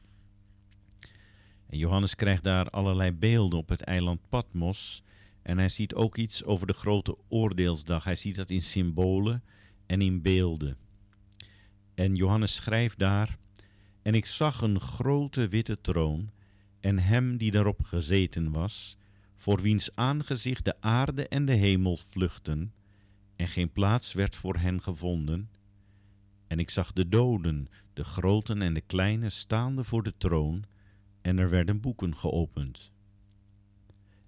En 1.70 1.78
Johannes 1.78 2.16
krijgt 2.16 2.44
daar 2.44 2.70
allerlei 2.70 3.12
beelden 3.12 3.60
op 3.60 3.70
het 3.70 3.82
eiland 3.82 4.20
Patmos. 4.30 5.04
En 5.42 5.58
hij 5.58 5.70
ziet 5.70 5.94
ook 5.94 6.18
iets 6.18 6.44
over 6.44 6.68
de 6.68 6.74
grote 6.74 7.18
oordeelsdag. 7.28 8.04
Hij 8.04 8.16
ziet 8.16 8.36
dat 8.36 8.50
in 8.50 8.62
symbolen 8.62 9.44
en 9.86 10.02
in 10.02 10.22
beelden. 10.22 10.78
En 11.96 12.16
Johannes 12.16 12.56
schrijft 12.56 13.00
daar: 13.00 13.38
En 14.02 14.14
ik 14.14 14.26
zag 14.26 14.62
een 14.62 14.80
grote 14.80 15.48
witte 15.48 15.82
troon, 15.82 16.32
en 16.80 17.00
hem 17.00 17.38
die 17.38 17.52
daarop 17.52 17.84
gezeten 17.84 18.52
was, 18.52 18.98
voor 19.36 19.62
wiens 19.62 19.96
aangezicht 19.96 20.66
de 20.66 20.82
aarde 20.82 21.28
en 21.28 21.46
de 21.46 21.54
hemel 21.54 21.98
vluchtten, 22.10 22.74
en 23.36 23.48
geen 23.48 23.72
plaats 23.72 24.14
werd 24.14 24.36
voor 24.36 24.56
hen 24.56 24.82
gevonden. 24.82 25.50
En 26.48 26.60
ik 26.60 26.70
zag 26.70 26.94
de 26.94 27.10
doden, 27.10 27.68
de 27.94 28.04
groten 28.04 28.62
en 28.62 28.74
de 28.74 28.82
kleine, 28.82 29.30
staande 29.30 29.84
voor 29.84 30.04
de 30.04 30.14
troon, 30.18 30.66
en 31.22 31.38
er 31.38 31.50
werden 31.50 31.80
boeken 31.80 32.16
geopend. 32.16 32.92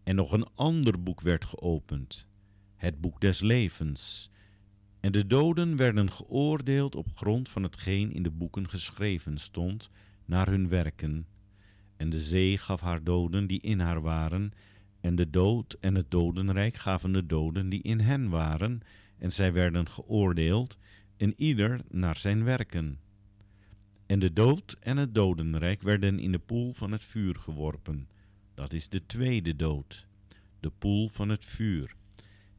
En 0.04 0.16
nog 0.16 0.32
een 0.32 0.48
ander 0.56 1.04
boek 1.04 1.22
werd 1.22 1.46
geopend, 1.46 2.28
het 2.76 3.02
boek 3.02 3.22
des 3.22 3.40
levens. 3.40 4.30
En 5.00 5.12
de 5.12 5.28
doden 5.28 5.76
werden 5.76 6.12
geoordeeld 6.12 6.96
op 6.96 7.08
grond 7.14 7.50
van 7.50 7.64
hetgeen 7.64 8.12
in 8.12 8.24
de 8.24 8.32
boeken 8.32 8.70
geschreven 8.70 9.38
stond, 9.38 9.90
naar 10.26 10.48
hun 10.48 10.70
werken. 10.70 11.28
En 11.98 12.10
de 12.10 12.22
zee 12.22 12.58
gaf 12.58 12.82
haar 12.82 13.04
doden 13.04 13.48
die 13.48 13.62
in 13.62 13.80
haar 13.80 14.02
waren, 14.02 14.52
en 15.02 15.16
de 15.16 15.30
dood 15.30 15.78
en 15.80 15.96
het 15.96 16.12
dodenrijk 16.12 16.76
gaven 16.76 17.12
de 17.12 17.26
doden 17.26 17.70
die 17.70 17.82
in 17.82 18.00
hen 18.00 18.30
waren, 18.30 18.82
en 19.18 19.32
zij 19.32 19.54
werden 19.54 19.90
geoordeeld, 19.90 20.78
en 21.18 21.34
ieder 21.38 21.82
naar 21.90 22.18
zijn 22.18 22.44
werken. 22.44 23.00
En 24.12 24.20
de 24.20 24.34
dood 24.34 24.78
en 24.80 24.98
het 24.98 25.16
dodenrijk 25.16 25.82
werden 25.82 26.20
in 26.20 26.32
de 26.32 26.40
poel 26.40 26.74
van 26.74 26.92
het 26.92 27.04
vuur 27.04 27.36
geworpen. 27.36 28.10
Dat 28.54 28.74
is 28.74 28.90
de 28.90 29.06
tweede 29.06 29.56
dood, 29.56 30.08
de 30.60 30.72
poel 30.78 31.08
van 31.08 31.30
het 31.30 31.46
vuur. 31.46 31.96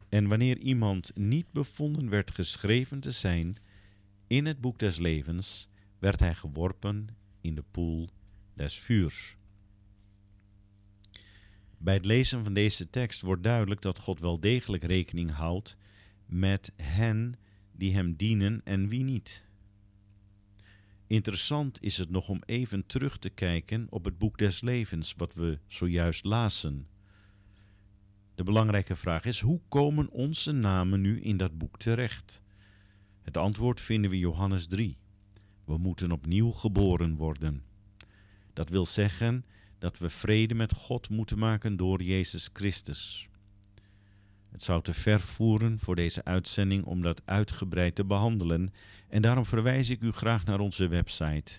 En 0.09 0.27
wanneer 0.27 0.57
iemand 0.57 1.11
niet 1.15 1.51
bevonden 1.51 2.09
werd 2.09 2.31
geschreven 2.31 2.99
te 2.99 3.11
zijn 3.11 3.57
in 4.27 4.45
het 4.45 4.61
boek 4.61 4.79
des 4.79 4.97
levens, 4.97 5.69
werd 5.99 6.19
hij 6.19 6.35
geworpen 6.35 7.07
in 7.41 7.55
de 7.55 7.63
poel 7.71 8.09
des 8.53 8.79
vuurs. 8.79 9.35
Bij 11.77 11.93
het 11.93 12.05
lezen 12.05 12.43
van 12.43 12.53
deze 12.53 12.89
tekst 12.89 13.21
wordt 13.21 13.43
duidelijk 13.43 13.81
dat 13.81 13.99
God 13.99 14.19
wel 14.19 14.39
degelijk 14.39 14.83
rekening 14.83 15.31
houdt 15.31 15.77
met 16.25 16.71
hen 16.75 17.35
die 17.71 17.93
hem 17.93 18.15
dienen 18.15 18.61
en 18.63 18.87
wie 18.87 19.03
niet. 19.03 19.43
Interessant 21.13 21.81
is 21.81 21.97
het 21.97 22.09
nog 22.09 22.29
om 22.29 22.41
even 22.45 22.85
terug 22.85 23.17
te 23.17 23.29
kijken 23.29 23.87
op 23.89 24.05
het 24.05 24.17
boek 24.17 24.37
des 24.37 24.61
levens, 24.61 25.13
wat 25.17 25.33
we 25.33 25.59
zojuist 25.67 26.23
lazen. 26.23 26.87
De 28.35 28.43
belangrijke 28.43 28.95
vraag 28.95 29.25
is: 29.25 29.39
hoe 29.39 29.61
komen 29.67 30.09
onze 30.09 30.51
namen 30.51 31.01
nu 31.01 31.21
in 31.21 31.37
dat 31.37 31.57
boek 31.57 31.77
terecht? 31.77 32.41
Het 33.21 33.37
antwoord 33.37 33.81
vinden 33.81 34.09
we 34.09 34.15
in 34.15 34.21
Johannes 34.21 34.67
3. 34.67 34.97
We 35.65 35.77
moeten 35.77 36.11
opnieuw 36.11 36.51
geboren 36.51 37.15
worden. 37.15 37.63
Dat 38.53 38.69
wil 38.69 38.85
zeggen 38.85 39.45
dat 39.77 39.97
we 39.97 40.09
vrede 40.09 40.53
met 40.53 40.73
God 40.73 41.09
moeten 41.09 41.37
maken 41.37 41.77
door 41.77 42.03
Jezus 42.03 42.49
Christus. 42.53 43.29
Het 44.53 44.63
zou 44.63 44.81
te 44.81 44.93
ver 44.93 45.19
voeren 45.19 45.79
voor 45.79 45.95
deze 45.95 46.23
uitzending 46.23 46.85
om 46.85 47.01
dat 47.01 47.21
uitgebreid 47.25 47.95
te 47.95 48.05
behandelen. 48.05 48.73
En 49.09 49.21
daarom 49.21 49.45
verwijs 49.45 49.89
ik 49.89 50.01
u 50.01 50.11
graag 50.11 50.45
naar 50.45 50.59
onze 50.59 50.87
website 50.87 51.53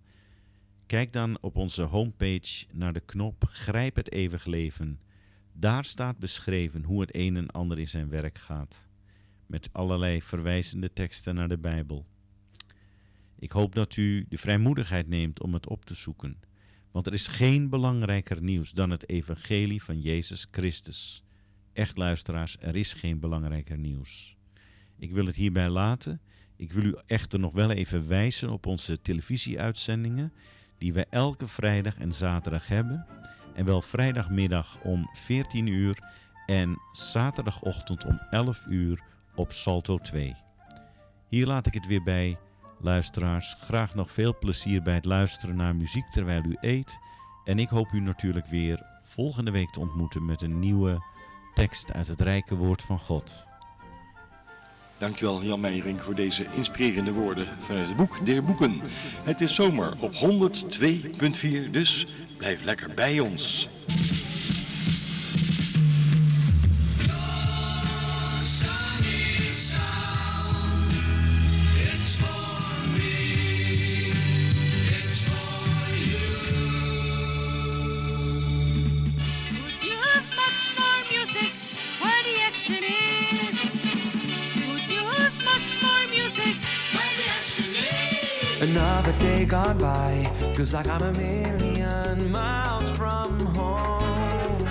Kijk 0.85 1.13
dan 1.13 1.37
op 1.41 1.55
onze 1.55 1.83
homepage 1.83 2.65
naar 2.71 2.93
de 2.93 3.01
knop 3.05 3.45
Grijp 3.49 3.95
het 3.95 4.11
eeuwig 4.11 4.45
leven. 4.45 4.99
Daar 5.53 5.85
staat 5.85 6.17
beschreven 6.17 6.83
hoe 6.83 7.01
het 7.01 7.15
een 7.15 7.35
en 7.35 7.47
ander 7.47 7.79
in 7.79 7.87
zijn 7.87 8.09
werk 8.09 8.37
gaat 8.37 8.86
met 9.47 9.69
allerlei 9.71 10.21
verwijzende 10.21 10.93
teksten 10.93 11.35
naar 11.35 11.47
de 11.47 11.57
Bijbel. 11.57 12.05
Ik 13.39 13.51
hoop 13.51 13.75
dat 13.75 13.95
u 13.95 14.25
de 14.29 14.37
vrijmoedigheid 14.37 15.07
neemt 15.07 15.41
om 15.41 15.53
het 15.53 15.67
op 15.67 15.85
te 15.85 15.93
zoeken, 15.93 16.39
want 16.91 17.05
er 17.05 17.13
is 17.13 17.27
geen 17.27 17.69
belangrijker 17.69 18.41
nieuws 18.41 18.71
dan 18.71 18.89
het 18.89 19.09
evangelie 19.09 19.83
van 19.83 20.01
Jezus 20.01 20.47
Christus. 20.51 21.23
Echt 21.73 21.97
luisteraars, 21.97 22.57
er 22.59 22.75
is 22.75 22.93
geen 22.93 23.19
belangrijker 23.19 23.77
nieuws. 23.77 24.35
Ik 24.97 25.11
wil 25.11 25.25
het 25.25 25.35
hierbij 25.35 25.69
laten. 25.69 26.21
Ik 26.55 26.71
wil 26.71 26.83
u 26.83 26.95
echter 27.05 27.39
nog 27.39 27.53
wel 27.53 27.71
even 27.71 28.07
wijzen 28.07 28.49
op 28.49 28.65
onze 28.65 29.01
televisieuitzendingen, 29.01 30.33
die 30.77 30.93
wij 30.93 31.05
elke 31.09 31.47
vrijdag 31.47 31.97
en 31.97 32.13
zaterdag 32.13 32.67
hebben. 32.67 33.05
En 33.55 33.65
wel 33.65 33.81
vrijdagmiddag 33.81 34.81
om 34.83 35.09
14 35.13 35.67
uur 35.67 35.99
en 36.45 36.77
zaterdagochtend 36.91 38.05
om 38.05 38.19
11 38.29 38.65
uur 38.69 39.03
op 39.37 39.51
Salto 39.51 39.97
2. 39.97 40.35
Hier 41.27 41.45
laat 41.45 41.67
ik 41.67 41.73
het 41.73 41.87
weer 41.87 42.03
bij. 42.03 42.37
Luisteraars, 42.79 43.55
graag 43.59 43.95
nog 43.95 44.11
veel 44.11 44.37
plezier 44.39 44.81
bij 44.81 44.93
het 44.93 45.05
luisteren 45.05 45.55
naar 45.55 45.75
muziek 45.75 46.05
terwijl 46.11 46.43
u 46.43 46.57
eet. 46.61 46.97
En 47.43 47.59
ik 47.59 47.69
hoop 47.69 47.91
u 47.91 47.99
natuurlijk 47.99 48.47
weer 48.47 48.85
volgende 49.03 49.51
week 49.51 49.69
te 49.69 49.79
ontmoeten 49.79 50.25
met 50.25 50.41
een 50.41 50.59
nieuwe 50.59 51.03
tekst 51.53 51.93
uit 51.93 52.07
het 52.07 52.21
rijke 52.21 52.55
woord 52.55 52.81
van 52.81 52.99
God. 52.99 53.45
Dankjewel 54.97 55.43
Jan 55.43 55.59
Meijering 55.59 56.01
voor 56.01 56.15
deze 56.15 56.45
inspirerende 56.55 57.11
woorden 57.11 57.47
vanuit 57.59 57.87
het 57.87 57.97
boek 57.97 58.25
der 58.25 58.43
boeken. 58.43 58.81
Het 59.23 59.41
is 59.41 59.55
zomer 59.55 59.93
op 59.99 60.13
102.4, 60.13 61.71
dus 61.71 62.07
blijf 62.37 62.63
lekker 62.63 62.93
bij 62.93 63.19
ons. 63.19 63.69
Another 89.07 89.21
day 89.21 89.45
gone 89.45 89.77
by, 89.77 90.29
feels 90.53 90.73
like 90.73 90.89
I'm 90.89 91.01
a 91.01 91.13
million 91.13 92.29
miles 92.29 92.91
from 92.91 93.39
home. 93.55 94.67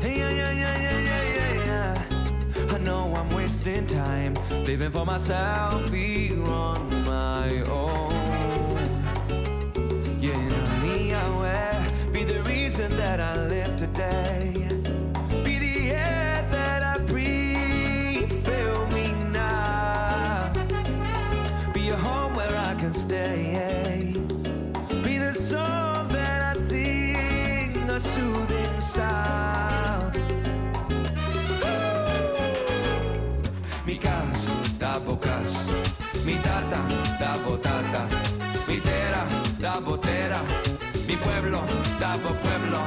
Yeah, 0.00 0.30
yeah, 0.30 0.52
yeah, 0.52 0.78
yeah, 0.78 1.22
yeah, 1.34 1.64
yeah. 1.66 2.74
I 2.76 2.78
know 2.78 3.12
I'm 3.16 3.28
wasting 3.30 3.84
time, 3.88 4.34
living 4.64 4.92
for 4.92 5.04
myself 5.04 5.92
here 5.92 6.40
on 6.44 6.88
my 7.04 7.62
own. 7.62 8.78
Yeah, 10.20 10.38
me, 10.80 11.12
I 11.12 11.28
wear, 11.36 11.86
be 12.12 12.22
the 12.22 12.44
reason 12.44 12.92
that 12.92 13.18
I 13.18 13.44
live 13.48 13.76
today. 13.76 14.77
A 42.18 42.34
Pueblo. 42.34 42.82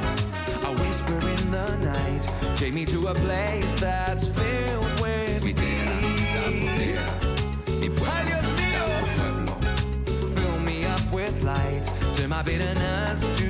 I 0.63 0.71
whisper 0.81 1.15
in 1.15 1.51
the 1.51 1.77
night, 1.77 2.57
take 2.57 2.73
me 2.73 2.85
to 2.85 3.07
a 3.07 3.13
place 3.13 3.73
that's 3.79 4.27
filled 4.27 5.01
with 5.01 5.43
Mi 5.43 5.53
tierra, 5.53 5.95
Mi 7.79 7.87
Adios 7.87 8.47
mío. 8.59 8.85
Fill 10.35 10.59
me 10.59 10.85
up 10.85 11.13
with 11.13 11.43
light, 11.43 11.89
turn 12.15 12.29
my 12.29 12.43
bitterness 12.43 13.40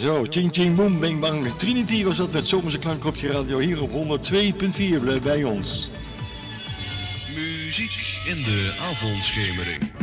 Zo, 0.00 0.24
ching 0.30 0.50
ching 0.50 0.76
boom, 0.76 0.98
bing 0.98 1.20
bang. 1.20 1.44
Trinity 1.58 2.04
was 2.04 2.16
dat 2.16 2.32
met 2.32 2.46
zomerse 2.46 2.78
klank 2.78 3.04
op 3.04 3.16
je 3.16 3.28
radio 3.28 3.58
hier 3.58 3.82
op 3.82 3.90
102.4. 3.90 5.00
Blijf 5.00 5.22
bij 5.22 5.44
ons. 5.44 5.90
Muziek 7.34 8.22
in 8.26 8.36
de 8.36 8.76
avondschemering. 8.90 9.99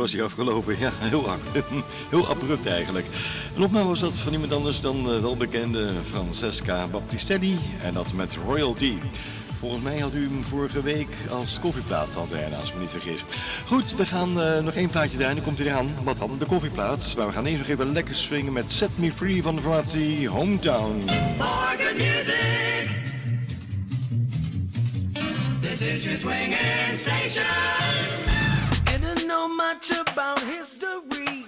was 0.00 0.12
hij 0.12 0.22
afgelopen. 0.22 0.78
Ja, 0.78 0.90
heel, 0.94 1.26
heel 2.10 2.28
abrupt 2.28 2.66
eigenlijk. 2.66 3.06
Een 3.56 3.62
opname 3.62 3.88
was 3.88 4.00
dat 4.00 4.12
van 4.12 4.32
iemand 4.32 4.52
anders 4.52 4.80
dan 4.80 5.12
eh, 5.12 5.20
welbekende 5.20 5.90
Francesca 6.10 6.86
Baptistelli. 6.86 7.58
En 7.82 7.94
dat 7.94 8.12
met 8.12 8.36
Royalty. 8.46 8.94
Volgens 9.58 9.82
mij 9.82 9.98
had 9.98 10.14
u 10.14 10.22
hem 10.22 10.44
vorige 10.48 10.82
week 10.82 11.08
als 11.30 11.58
koffieplaat 11.60 12.08
al 12.16 12.26
hij, 12.30 12.56
als 12.60 12.68
ik 12.68 12.74
me 12.74 12.80
niet 12.80 12.90
vergis. 12.90 13.24
Goed, 13.66 13.96
we 13.96 14.06
gaan 14.06 14.40
eh, 14.40 14.62
nog 14.62 14.74
één 14.74 14.88
plaatje 14.88 15.16
draaien 15.16 15.36
dan 15.36 15.44
komt 15.44 15.58
hij 15.58 15.66
eraan. 15.66 15.94
Wat 16.02 16.18
dan? 16.18 16.36
De 16.38 16.46
koffieplaat. 16.46 17.14
Maar 17.16 17.26
we 17.26 17.32
gaan 17.32 17.46
eerst 17.46 17.58
nog 17.58 17.68
even 17.68 17.92
lekker 17.92 18.14
swingen 18.14 18.52
met 18.52 18.70
Set 18.70 18.90
Me 18.98 19.12
Free 19.12 19.42
van 19.42 19.54
de 19.56 19.62
formatie 19.62 20.28
Hometown. 20.28 21.02
For 21.36 21.76
good 21.78 21.96
music. 21.96 22.88
This 25.60 25.80
is 25.80 26.04
your 26.04 26.16
swinging 26.16 26.96
station. 26.96 28.09
much 29.90 30.12
about 30.12 30.40
history, 30.42 31.46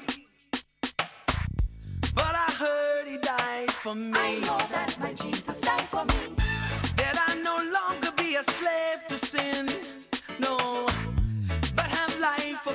but 2.15 2.35
I 2.35 2.51
heard 2.59 3.07
he 3.09 3.19
died 3.19 3.71
for 3.71 3.95
me. 3.95 4.13
I 4.15 4.39
know 4.41 4.59
that 4.71 4.97
my 5.01 5.13
Jesus 5.13 5.61
died 5.61 5.83
for 5.83 6.05
me. 6.05 6.37
That 6.97 7.17
I 7.29 7.37
no 7.43 7.57
longer 7.73 8.13
be 8.17 8.37
a 8.37 8.43
slave 8.43 9.07
to 9.09 9.19
sin, 9.19 9.69
no, 10.39 10.87
but 11.75 11.87
have 11.87 12.19
life 12.19 12.67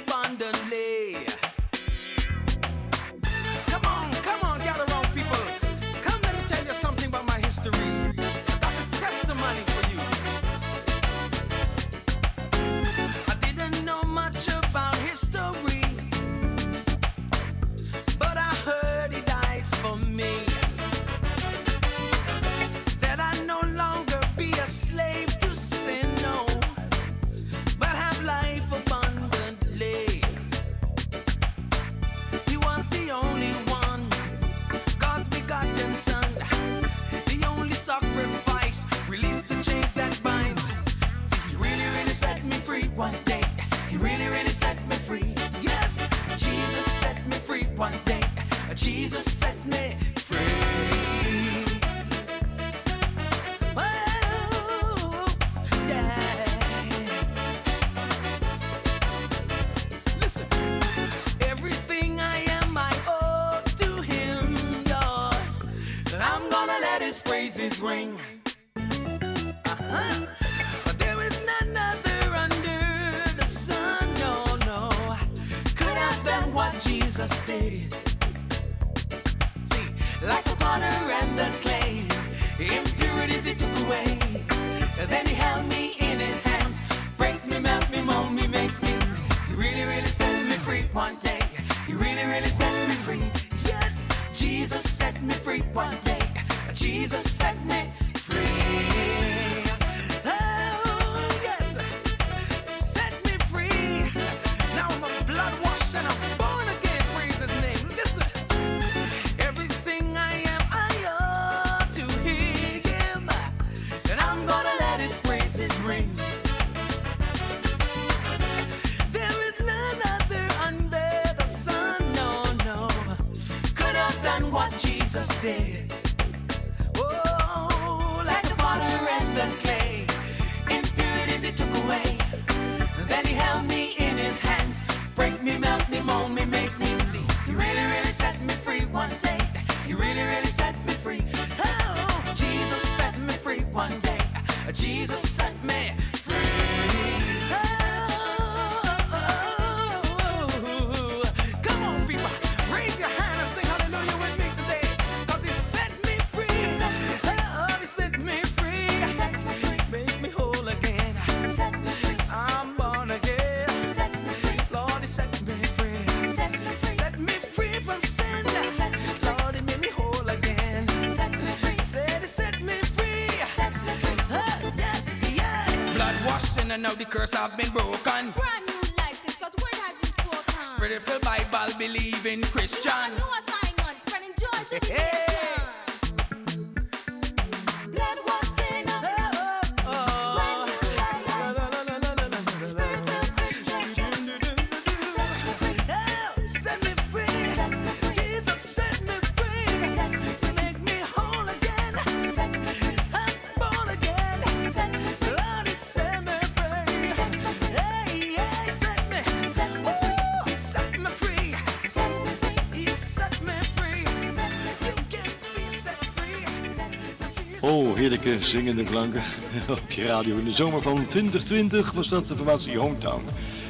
zingende 218.42 218.84
klanken 218.84 219.24
op 219.70 219.92
je 219.92 220.06
radio. 220.06 220.38
In 220.38 220.44
de 220.44 220.52
zomer 220.52 220.82
van 220.82 221.06
2020 221.06 221.92
was 221.92 222.08
dat 222.08 222.28
de 222.28 222.36
formatie 222.36 222.78
Hometown. 222.78 223.26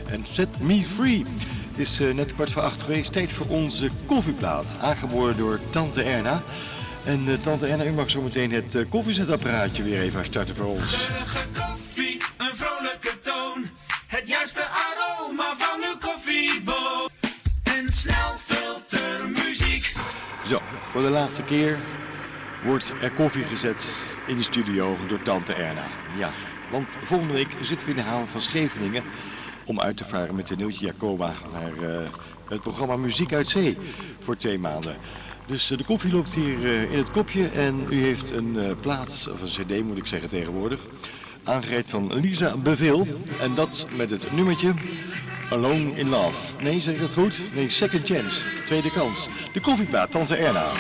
En 0.09 0.25
Set 0.31 0.59
Me 0.59 0.85
Free 0.95 1.23
is 1.75 1.99
eh, 1.99 2.13
net 2.13 2.33
kwart 2.33 2.51
voor 2.51 2.61
acht 2.61 2.83
geweest. 2.83 3.13
Tijd 3.13 3.31
voor 3.33 3.47
onze 3.47 3.89
koffieplaat, 4.05 4.65
aangeboren 4.81 5.37
door 5.37 5.59
Tante 5.69 6.03
Erna. 6.03 6.41
En 7.05 7.23
eh, 7.27 7.33
Tante 7.43 7.67
Erna, 7.67 7.85
u 7.85 7.91
mag 7.91 8.09
zo 8.09 8.21
meteen 8.21 8.51
het 8.51 8.75
eh, 8.75 8.89
koffiezetapparaatje 8.89 9.83
weer 9.83 10.01
even 10.01 10.25
starten 10.25 10.55
voor 10.55 10.65
ons. 10.65 11.07
Een 12.37 12.55
vrolijke 12.55 13.19
toon. 13.19 13.65
Het 14.07 14.23
juiste 14.25 14.63
aroma 14.67 15.55
van 15.57 15.83
uw 15.83 15.97
koffieboom. 15.97 17.09
En 17.63 17.91
snel 17.91 18.35
filtermuziek. 18.45 19.93
Zo, 20.47 20.61
voor 20.91 21.01
de 21.01 21.09
laatste 21.09 21.43
keer 21.43 21.77
wordt 22.63 22.93
er 23.01 23.11
koffie 23.11 23.43
gezet 23.43 23.85
in 24.27 24.37
de 24.37 24.43
studio 24.43 24.97
door 25.07 25.21
tante 25.21 25.53
Erna. 25.53 25.85
Ja, 26.17 26.33
want 26.71 26.97
volgende 27.03 27.33
week 27.33 27.55
zitten 27.61 27.87
we 27.87 27.93
in 27.93 27.99
de 27.99 28.09
haven 28.09 28.27
van 28.27 28.41
Scheveningen 28.41 29.03
om 29.65 29.79
uit 29.79 29.97
te 29.97 30.05
varen 30.05 30.35
met 30.35 30.47
de 30.47 30.55
Neeltje 30.55 30.85
Jacoba 30.85 31.33
naar 31.51 31.89
eh, 31.89 32.09
het 32.49 32.61
programma 32.61 32.95
Muziek 32.95 33.33
uit 33.33 33.47
Zee 33.47 33.77
voor 34.21 34.35
twee 34.35 34.59
maanden. 34.59 34.95
Dus 35.45 35.71
eh, 35.71 35.77
de 35.77 35.83
koffie 35.83 36.11
loopt 36.11 36.33
hier 36.33 36.65
eh, 36.65 36.91
in 36.91 36.97
het 36.97 37.11
kopje 37.11 37.47
en 37.47 37.87
u 37.89 38.01
heeft 38.01 38.31
een 38.31 38.75
plaats, 38.79 39.27
of 39.27 39.41
een 39.41 39.65
cd 39.65 39.83
moet 39.83 39.97
ik 39.97 40.05
zeggen 40.05 40.29
tegenwoordig, 40.29 40.81
aangereikt 41.43 41.89
van 41.89 42.19
Lisa 42.19 42.57
Beveel. 42.57 43.07
En 43.39 43.55
dat 43.55 43.87
met 43.95 44.09
het 44.09 44.31
nummertje 44.31 44.73
Alone 45.49 45.91
in 45.95 46.09
Love. 46.09 46.37
Nee, 46.61 46.81
zeg 46.81 46.93
ik 46.93 46.99
dat 46.99 47.13
goed? 47.13 47.41
Nee, 47.53 47.69
Second 47.69 48.05
Chance, 48.05 48.41
tweede 48.65 48.91
kans. 48.91 49.29
De 49.53 49.61
koffieplaat, 49.61 50.11
Tante 50.11 50.35
Erna. 50.35 50.71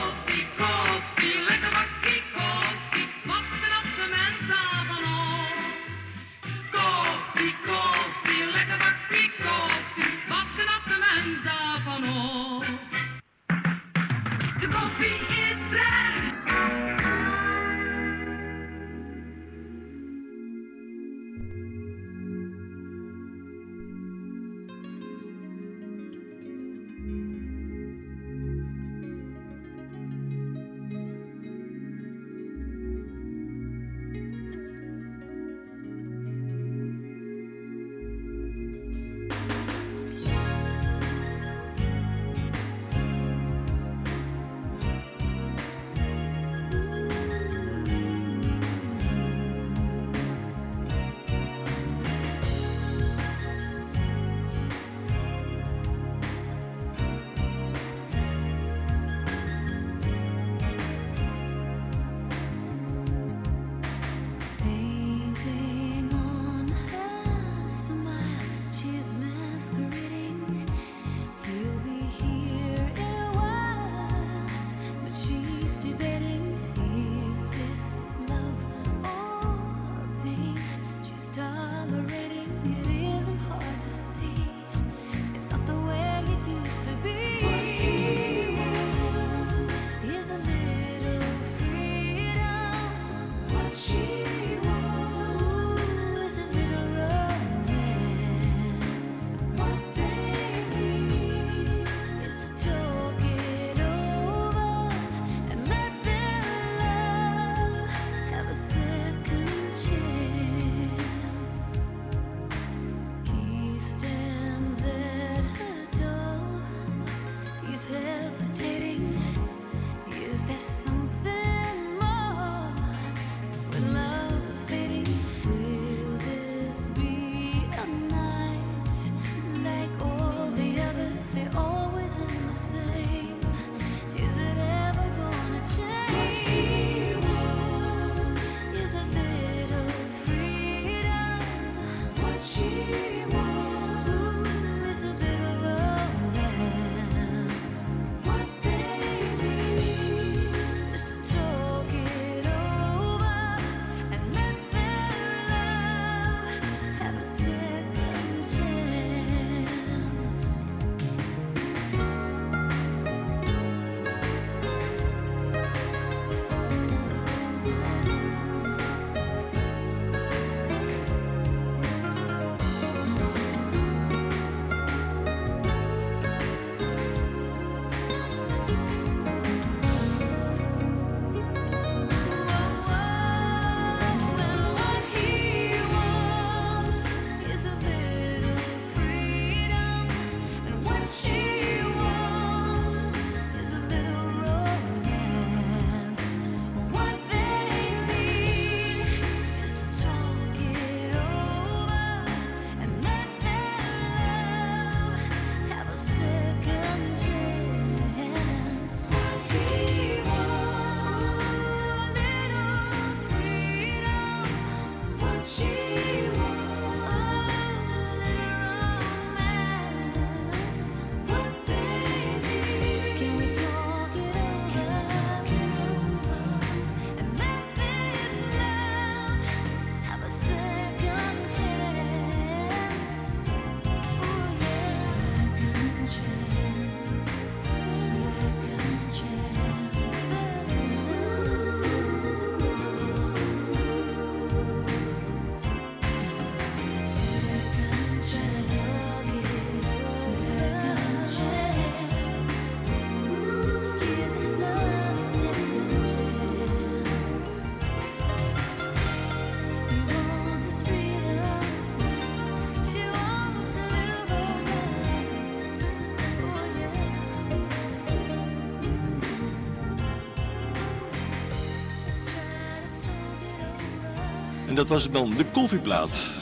dat 274.77 274.87
was 274.87 275.09
dan 275.11 275.33
de 275.37 275.45
koffieplaat. 275.51 276.33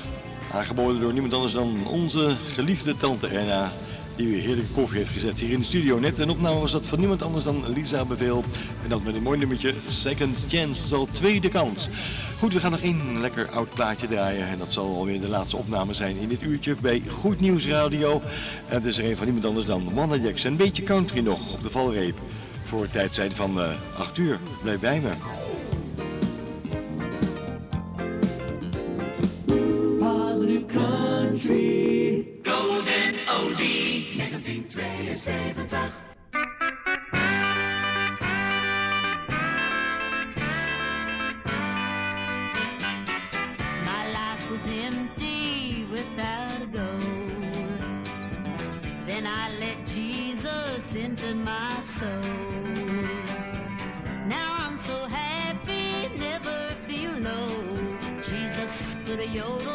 Aangeboden 0.51 1.01
door 1.01 1.13
niemand 1.13 1.33
anders 1.33 1.53
dan 1.53 1.87
onze 1.87 2.35
geliefde 2.53 2.97
tante 2.97 3.27
Erna. 3.27 3.71
Die 4.15 4.27
weer 4.27 4.41
heerlijke 4.41 4.71
koffie 4.73 4.97
heeft 4.97 5.11
gezet 5.11 5.39
hier 5.39 5.51
in 5.51 5.59
de 5.59 5.65
studio. 5.65 5.99
Net 5.99 6.19
een 6.19 6.29
opname 6.29 6.59
was 6.59 6.71
dat 6.71 6.85
van 6.85 6.99
niemand 6.99 7.21
anders 7.21 7.43
dan 7.43 7.63
Lisa 7.67 8.05
Beveel. 8.05 8.43
En 8.83 8.89
dat 8.89 9.03
met 9.03 9.15
een 9.15 9.23
mooi 9.23 9.39
nummertje 9.39 9.73
Second 9.87 10.45
Chance, 10.47 10.81
dus 10.81 10.93
al 10.93 11.07
tweede 11.11 11.49
kans. 11.49 11.89
Goed, 12.37 12.53
we 12.53 12.59
gaan 12.59 12.71
nog 12.71 12.79
één 12.79 13.19
lekker 13.21 13.49
oud 13.49 13.69
plaatje 13.73 14.07
draaien. 14.07 14.47
En 14.47 14.57
dat 14.57 14.73
zal 14.73 14.95
alweer 14.95 15.21
de 15.21 15.29
laatste 15.29 15.57
opname 15.57 15.93
zijn 15.93 16.17
in 16.17 16.27
dit 16.27 16.41
uurtje 16.41 16.75
bij 16.81 17.01
Goed 17.09 17.39
Nieuws 17.39 17.67
Radio. 17.67 18.21
En 18.67 18.75
het 18.75 18.85
is 18.85 18.97
er 18.97 19.05
een 19.05 19.17
van 19.17 19.25
niemand 19.25 19.45
anders 19.45 19.65
dan 19.65 19.93
Wanda 19.93 20.15
Jackson. 20.15 20.51
Een 20.51 20.57
beetje 20.57 20.83
country 20.83 21.19
nog 21.19 21.53
op 21.53 21.63
de 21.63 21.69
valreep. 21.69 22.17
Voor 22.65 22.81
het 22.81 22.91
tijdzijde 22.91 23.35
van 23.35 23.61
eh, 23.61 23.67
uh, 23.67 23.99
8 23.99 24.17
uur. 24.17 24.39
Blijf 24.61 24.79
bij 24.79 24.99
me. 24.99 25.44
Positive 30.67 30.69
country. 30.69 32.39
Golden 32.43 33.15
oldie. 33.27 34.17
1972. 34.17 35.91
My 43.83 44.03
life 44.11 44.49
was 44.49 44.67
empty 44.67 45.85
without 45.91 46.61
a. 46.75 46.99
Then 49.07 49.27
I 49.27 49.49
let 49.59 49.85
Jesus 49.87 50.95
into 50.95 51.35
my 51.35 51.81
soul. 51.83 52.09
Now 54.27 54.55
I'm 54.59 54.77
so 54.77 55.05
happy, 55.05 56.09
never 56.17 56.75
feel 56.87 57.11
low. 57.11 57.97
Jesus 58.23 58.95
put 59.05 59.19
a 59.19 59.27
yodel 59.27 59.74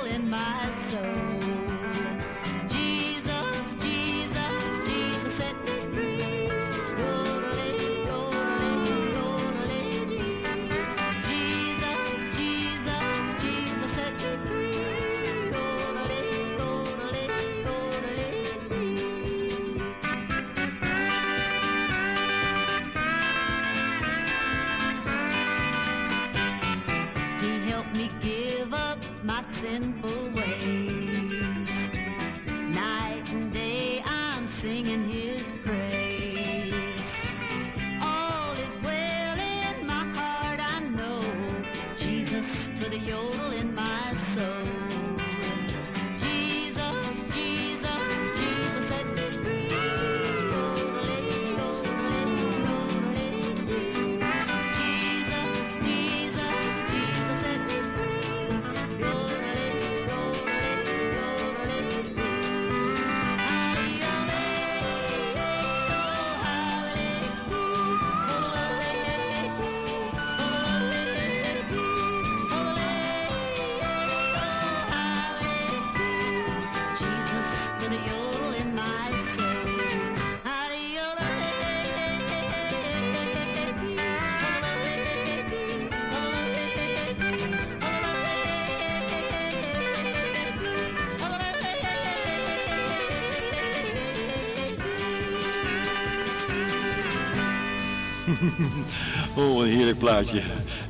Oh, 99.37 99.63
een 99.63 99.71
heerlijk 99.71 99.99
plaatje. 99.99 100.43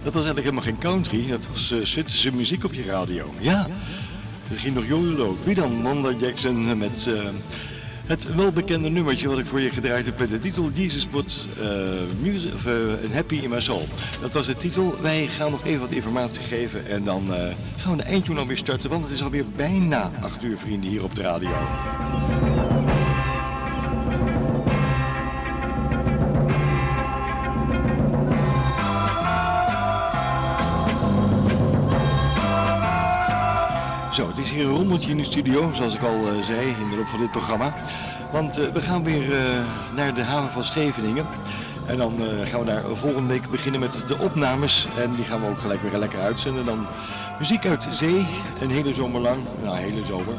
Dat 0.02 0.14
was 0.14 0.24
eigenlijk 0.24 0.44
helemaal 0.44 0.62
geen 0.62 0.78
country, 0.78 1.28
dat 1.28 1.46
was 1.52 1.70
eh, 1.70 1.78
Zwitserse 1.84 2.34
muziek 2.34 2.64
op 2.64 2.72
je 2.72 2.84
radio. 2.84 3.34
Ja, 3.38 3.66
er 4.50 4.58
ging 4.58 4.74
nog 4.74 4.86
jodelen 4.86 5.26
ook. 5.26 5.44
Wie 5.44 5.54
dan? 5.54 5.82
Wanda 5.82 6.12
Jackson 6.18 6.78
met 6.78 7.06
eh, 7.06 7.28
het 8.10 8.34
welbekende 8.34 8.88
nummertje 8.88 9.28
wat 9.28 9.38
ik 9.38 9.46
voor 9.46 9.60
je 9.60 9.70
gedraaid 9.70 10.04
heb 10.04 10.18
met 10.18 10.30
de 10.30 10.38
titel 10.38 10.70
Jesus 10.74 11.06
Put 11.06 11.46
eh, 11.60 11.68
music, 12.22 12.54
of, 12.54 12.66
eh, 12.66 12.74
Happy 13.12 13.34
in 13.34 13.50
My 13.50 13.60
Soul. 13.60 13.86
Dat 14.20 14.32
was 14.32 14.46
de 14.46 14.56
titel. 14.56 14.94
Wij 15.00 15.26
gaan 15.26 15.50
nog 15.50 15.64
even 15.64 15.80
wat 15.80 15.90
informatie 15.90 16.42
geven 16.42 16.86
en 16.86 17.04
dan 17.04 17.34
eh, 17.34 17.42
gaan 17.76 17.96
we 17.96 18.02
de 18.02 18.08
eindtune 18.08 18.40
alweer 18.40 18.58
starten, 18.58 18.90
want 18.90 19.04
het 19.04 19.12
is 19.12 19.22
alweer 19.22 19.44
bijna 19.56 20.10
8 20.20 20.42
uur 20.42 20.58
vrienden 20.58 20.90
hier 20.90 21.04
op 21.04 21.14
de 21.14 21.22
radio. 21.22 21.50
Een 34.60 34.66
rommeltje 34.66 35.10
in 35.10 35.16
de 35.16 35.24
studio, 35.24 35.70
zoals 35.74 35.94
ik 35.94 36.02
al 36.02 36.28
eh, 36.28 36.42
zei 36.42 36.68
in 36.68 36.90
de 36.90 36.96
loop 36.96 37.06
van 37.06 37.20
dit 37.20 37.30
programma. 37.30 37.74
Want 38.32 38.58
eh, 38.58 38.72
we 38.72 38.80
gaan 38.80 39.04
weer 39.04 39.32
eh, 39.32 39.42
naar 39.94 40.14
de 40.14 40.22
haven 40.22 40.52
van 40.52 40.64
Scheveningen. 40.64 41.26
En 41.86 41.96
dan 41.96 42.20
gaan 42.44 42.60
we 42.60 42.66
daar 42.66 42.82
volgende 42.94 43.28
week 43.28 43.50
beginnen 43.50 43.80
met 43.80 44.02
de 44.06 44.18
opnames. 44.18 44.88
En 44.96 45.14
die 45.14 45.24
gaan 45.24 45.40
we 45.40 45.46
ook 45.46 45.58
gelijk 45.58 45.82
weer 45.82 45.98
lekker 45.98 46.20
uitzenden. 46.20 46.64
Dan 46.64 46.86
muziek 47.38 47.66
uit 47.66 47.88
zee, 47.90 48.26
een 48.60 48.70
hele 48.70 48.94
zomer 48.94 49.20
lang. 49.20 49.38
Nou, 49.62 49.76
hele 49.76 50.04
zomer. 50.04 50.34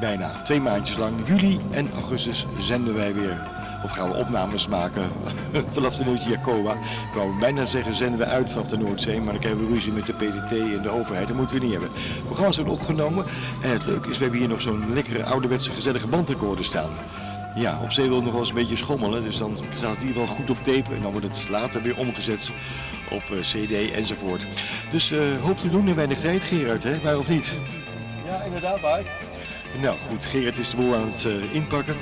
Bijna 0.00 0.42
twee 0.44 0.60
maandjes 0.60 0.96
lang. 0.96 1.14
Juli 1.26 1.60
en 1.70 1.90
augustus 1.94 2.46
zenden 2.58 2.94
wij 2.94 3.14
weer. 3.14 3.59
Of 3.84 3.90
gaan 3.90 4.10
we 4.10 4.16
opnames 4.16 4.66
maken 4.66 5.10
vanaf 5.74 5.96
de 5.96 6.04
Noordje 6.04 6.28
Jacoba. 6.28 6.72
Ik 6.72 7.14
wou 7.14 7.38
bijna 7.38 7.64
zeggen 7.64 7.94
zenden 7.94 8.18
we 8.18 8.24
uit 8.24 8.50
vanaf 8.50 8.66
de 8.66 8.76
Noordzee. 8.76 9.20
Maar 9.20 9.32
dan 9.32 9.40
krijgen 9.40 9.66
we 9.66 9.74
ruzie 9.74 9.92
met 9.92 10.06
de 10.06 10.12
PDT 10.12 10.52
en 10.52 10.82
de 10.82 10.90
overheid. 10.90 11.28
Dat 11.28 11.36
moeten 11.36 11.56
we 11.56 11.62
niet 11.62 11.72
hebben. 11.72 11.90
Programma's 12.24 12.56
worden 12.56 12.74
opgenomen. 12.74 13.24
En 13.62 13.70
het 13.70 13.86
leuke 13.86 14.10
is, 14.10 14.16
we 14.16 14.22
hebben 14.22 14.40
hier 14.40 14.48
nog 14.48 14.60
zo'n 14.60 14.92
lekkere 14.92 15.24
ouderwetse 15.24 15.70
gezellige 15.70 16.06
bandrecorder 16.06 16.64
staan. 16.64 16.90
Ja, 17.54 17.80
op 17.82 17.90
zee 17.90 18.06
wil 18.06 18.14
het 18.14 18.24
nog 18.24 18.32
wel 18.32 18.42
eens 18.42 18.50
een 18.50 18.56
beetje 18.56 18.76
schommelen. 18.76 19.24
Dus 19.24 19.36
dan 19.36 19.58
staat 19.76 19.94
het 19.94 20.02
hier 20.02 20.14
wel 20.14 20.26
goed 20.26 20.50
op 20.50 20.62
tape. 20.62 20.94
En 20.94 21.02
dan 21.02 21.10
wordt 21.12 21.26
het 21.26 21.46
later 21.48 21.82
weer 21.82 21.96
omgezet 21.96 22.50
op 23.10 23.22
eh, 23.22 23.40
cd 23.40 23.92
enzovoort. 23.92 24.46
Dus 24.90 25.10
eh, 25.10 25.20
hoop 25.40 25.58
te 25.58 25.70
doen 25.70 25.88
en 25.88 25.96
weinig 25.96 26.20
tijd 26.20 26.42
Gerard, 26.42 26.82
hè? 26.82 27.00
Waar 27.00 27.18
of 27.18 27.28
niet? 27.28 27.52
Ja, 28.26 28.42
inderdaad, 28.42 28.80
waar. 28.80 29.02
Nou 29.80 29.96
goed, 30.08 30.24
Gerard 30.24 30.58
is 30.58 30.70
de 30.70 30.76
boel 30.76 30.94
aan 30.94 31.12
het 31.12 31.24
eh, 31.24 31.54
inpakken. 31.54 31.96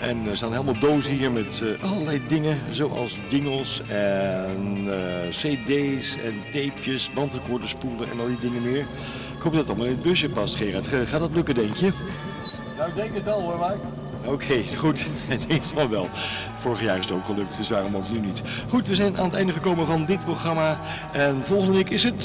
En 0.00 0.26
er 0.28 0.36
staan 0.36 0.50
helemaal 0.52 0.78
dozen 0.80 1.12
hier 1.12 1.32
met 1.32 1.62
eh, 1.80 1.90
allerlei 1.90 2.22
dingen, 2.28 2.58
zoals 2.70 3.18
dingels 3.28 3.82
en 3.88 4.84
eh, 4.88 5.28
cd's 5.30 6.14
en 6.24 6.34
tapejes, 6.52 7.10
bandrecorders, 7.14 7.70
spoelen 7.70 8.10
en 8.10 8.20
al 8.20 8.26
die 8.26 8.38
dingen 8.40 8.62
meer. 8.62 8.86
Ik 9.36 9.42
hoop 9.42 9.52
dat 9.52 9.60
het 9.60 9.68
allemaal 9.68 9.86
in 9.86 9.92
het 9.92 10.02
busje 10.02 10.28
past, 10.28 10.54
Gerard. 10.56 10.88
Ga- 10.88 11.04
Gaat 11.04 11.20
dat 11.20 11.30
lukken, 11.34 11.54
denk 11.54 11.76
je? 11.76 11.90
Nou, 12.76 12.88
ik 12.88 12.94
denk 12.94 13.14
het 13.14 13.24
wel 13.24 13.40
hoor, 13.40 13.58
Mike. 13.58 14.32
Oké, 14.32 14.54
goed. 14.82 15.06
Ik 15.28 15.48
denk 15.48 15.64
van 15.64 15.88
wel. 15.88 16.08
Vorig 16.60 16.82
jaar 16.82 16.98
is 16.98 17.04
het 17.04 17.14
ook 17.14 17.24
gelukt, 17.24 17.56
dus 17.56 17.68
waarom 17.68 17.96
ook 17.96 18.10
nu 18.10 18.18
niet. 18.18 18.42
Goed, 18.68 18.86
we 18.88 18.94
zijn 18.94 19.18
aan 19.18 19.24
het 19.24 19.34
einde 19.34 19.52
gekomen 19.52 19.86
van 19.86 20.04
dit 20.04 20.24
programma. 20.24 20.80
En 21.12 21.42
volgende 21.44 21.72
week 21.72 21.90
is 21.90 22.02
het... 22.02 22.24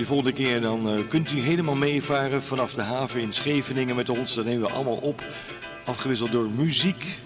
Die 0.00 0.08
volgende 0.08 0.32
keer 0.32 0.60
dan 0.60 0.88
eh, 0.88 1.08
kunt 1.08 1.30
u 1.30 1.40
helemaal 1.40 1.74
meevaren 1.74 2.42
vanaf 2.42 2.74
de 2.74 2.82
haven 2.82 3.20
in 3.20 3.32
Scheveningen 3.32 3.96
met 3.96 4.08
ons. 4.08 4.34
Dat 4.34 4.44
nemen 4.44 4.68
we 4.68 4.74
allemaal 4.74 4.96
op, 4.96 5.24
afgewisseld 5.84 6.32
door 6.32 6.50
muziek 6.50 7.18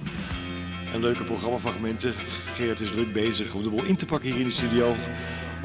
en 0.93 1.01
leuke 1.01 1.25
programmafragmenten. 1.25 2.15
Gerard 2.55 2.81
is 2.81 2.91
druk 2.91 3.13
bezig 3.13 3.55
om 3.55 3.63
de 3.63 3.69
boel 3.69 3.85
in 3.85 3.97
te 3.97 4.07
pakken 4.07 4.31
hier 4.31 4.41
in 4.41 4.47
de 4.47 4.53
studio. 4.53 4.95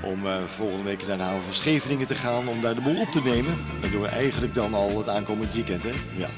om 0.01 0.25
eh, 0.25 0.43
volgende 0.55 0.83
week 0.83 1.07
naar 1.07 1.17
de 1.17 1.23
haven 1.23 1.43
van 1.43 1.53
Scheveningen 1.53 2.07
te 2.07 2.15
gaan 2.15 2.47
om 2.47 2.61
daar 2.61 2.75
de 2.75 2.81
boel 2.81 3.01
op 3.01 3.11
te 3.11 3.21
nemen. 3.23 3.55
Dat 3.81 3.91
doen 3.91 4.01
we 4.01 4.07
eigenlijk 4.07 4.53
dan 4.53 4.73
al 4.73 4.97
het 4.97 5.09
aankomend 5.09 5.53
weekend, 5.53 5.83
hè? 5.83 5.93
Ja. 6.15 6.29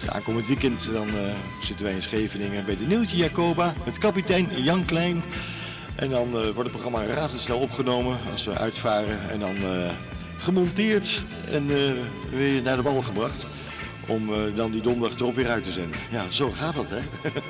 Dus 0.00 0.10
aankomend 0.10 0.46
weekend 0.46 0.92
dan 0.92 1.08
eh, 1.08 1.14
zitten 1.62 1.84
wij 1.84 1.94
in 1.94 2.02
Scheveningen 2.02 2.64
bij 2.64 2.76
de 2.76 2.86
Neeltje 2.86 3.16
Jacoba 3.16 3.74
met 3.84 3.98
kapitein 3.98 4.48
Jan 4.62 4.84
Klein. 4.84 5.22
En 6.00 6.10
dan 6.10 6.26
eh, 6.26 6.42
wordt 6.42 6.56
het 6.56 6.70
programma 6.70 7.04
razendsnel 7.04 7.58
opgenomen 7.58 8.18
als 8.32 8.44
we 8.44 8.58
uitvaren 8.58 9.30
en 9.30 9.40
dan 9.40 9.56
eh, 9.56 9.90
gemonteerd 10.38 11.22
en 11.50 11.70
eh, 11.70 11.92
weer 12.30 12.62
naar 12.62 12.76
de 12.76 12.82
bal 12.82 13.02
gebracht. 13.02 13.46
Om 14.06 14.30
dan 14.54 14.70
die 14.70 14.80
donderdag 14.80 15.18
erop 15.18 15.34
weer 15.34 15.48
uit 15.48 15.64
te 15.64 15.72
zenden. 15.72 15.98
Ja, 16.10 16.24
zo 16.30 16.48
gaat 16.48 16.74
dat, 16.74 16.90
hè? 16.90 16.98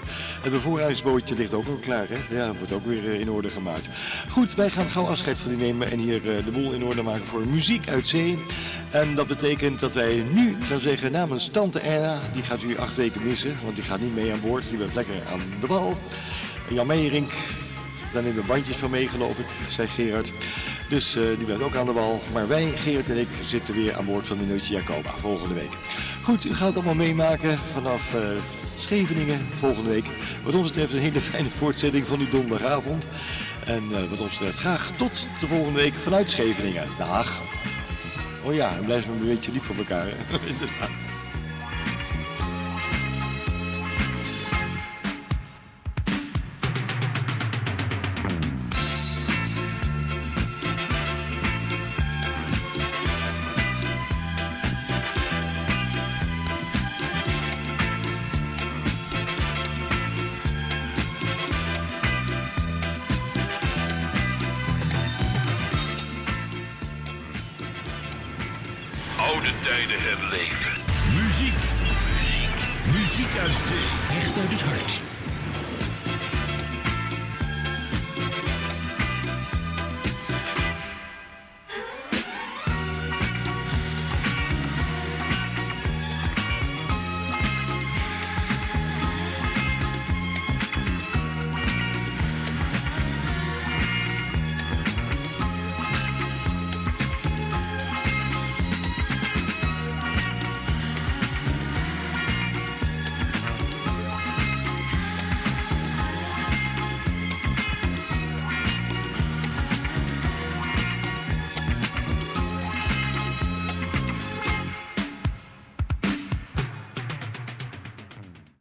het 0.43 0.53
bevoorradingsbootje 0.53 1.35
ligt 1.35 1.55
ook 1.55 1.67
al 1.67 1.79
klaar, 1.81 2.07
hè? 2.09 2.37
Ja, 2.37 2.53
wordt 2.55 2.73
ook 2.73 2.87
weer 2.87 3.21
in 3.21 3.31
orde 3.31 3.51
gemaakt. 3.51 3.89
Goed, 4.29 4.55
wij 4.55 4.71
gaan 4.71 4.91
gauw 4.91 5.07
afscheid 5.07 5.39
van 5.39 5.51
u 5.53 5.57
nemen 5.57 5.91
en 5.91 5.99
hier 5.99 6.23
de 6.23 6.51
boel 6.53 6.73
in 6.73 6.85
orde 6.85 7.03
maken 7.03 7.27
voor 7.27 7.47
muziek 7.47 7.89
uit 7.89 8.07
zee. 8.07 8.39
En 8.91 9.15
dat 9.15 9.27
betekent 9.27 9.81
dat 9.81 9.93
wij 9.93 10.25
nu 10.33 10.57
gaan 10.63 10.81
zeggen 10.81 11.13
namens 11.13 11.49
Tante 11.49 11.81
Erna, 11.81 12.21
die 12.33 12.43
gaat 12.43 12.63
u 12.63 12.79
acht 12.79 12.97
weken 12.97 13.23
missen, 13.27 13.57
want 13.63 13.75
die 13.75 13.85
gaat 13.85 14.01
niet 14.01 14.15
mee 14.15 14.33
aan 14.33 14.41
boord. 14.41 14.69
Die 14.69 14.79
bent 14.79 14.95
lekker 14.95 15.15
aan 15.33 15.41
de 15.61 15.67
bal. 15.67 15.97
Jan 16.69 16.87
Meijerink, 16.87 17.33
daar 18.13 18.23
nemen 18.23 18.41
we 18.41 18.47
bandjes 18.47 18.77
van 18.77 18.91
mee, 18.91 19.09
geloof 19.09 19.39
ik, 19.39 19.47
zei 19.69 19.89
Gerard. 19.89 20.33
Dus 20.89 21.17
eh, 21.17 21.23
die 21.23 21.45
blijft 21.45 21.63
ook 21.63 21.77
aan 21.77 21.87
de 21.87 21.93
bal. 21.93 22.23
Maar 22.33 22.49
wij, 22.49 22.73
Gerard 22.77 23.11
en 23.11 23.19
ik, 23.19 23.29
zitten 23.41 23.75
weer 23.75 23.97
aan 23.97 24.05
boord 24.05 24.27
van 24.27 24.39
de 24.39 24.45
Neutje 24.45 24.75
Jacoba 24.75 25.11
volgende 25.11 25.55
week. 25.55 25.73
Goed, 26.23 26.45
u 26.45 26.55
gaat 26.55 26.67
het 26.67 26.77
allemaal 26.77 26.95
meemaken 26.95 27.59
vanaf 27.73 28.15
eh, 28.15 28.23
Scheveningen 28.77 29.47
volgende 29.59 29.91
week. 29.91 30.07
Wat 30.45 30.55
ons 30.55 30.67
betreft 30.67 30.93
een 30.93 30.99
hele 30.99 31.21
fijne 31.21 31.49
voortzetting 31.49 32.07
van 32.07 32.21
uw 32.21 32.31
donderdagavond. 32.31 33.07
En 33.65 33.83
eh, 33.93 34.11
wat 34.11 34.21
ons 34.21 34.31
betreft 34.31 34.59
graag 34.59 34.93
tot 34.97 35.27
de 35.41 35.47
volgende 35.47 35.81
week 35.81 35.95
vanuit 35.95 36.31
Scheveningen. 36.31 36.87
Dag. 36.99 37.41
Oh 38.43 38.55
ja, 38.55 38.77
en 38.77 38.85
blijf 38.85 39.07
maar 39.07 39.17
een 39.17 39.27
beetje 39.27 39.53
lief 39.53 39.63
voor 39.63 39.77
elkaar. 39.77 40.07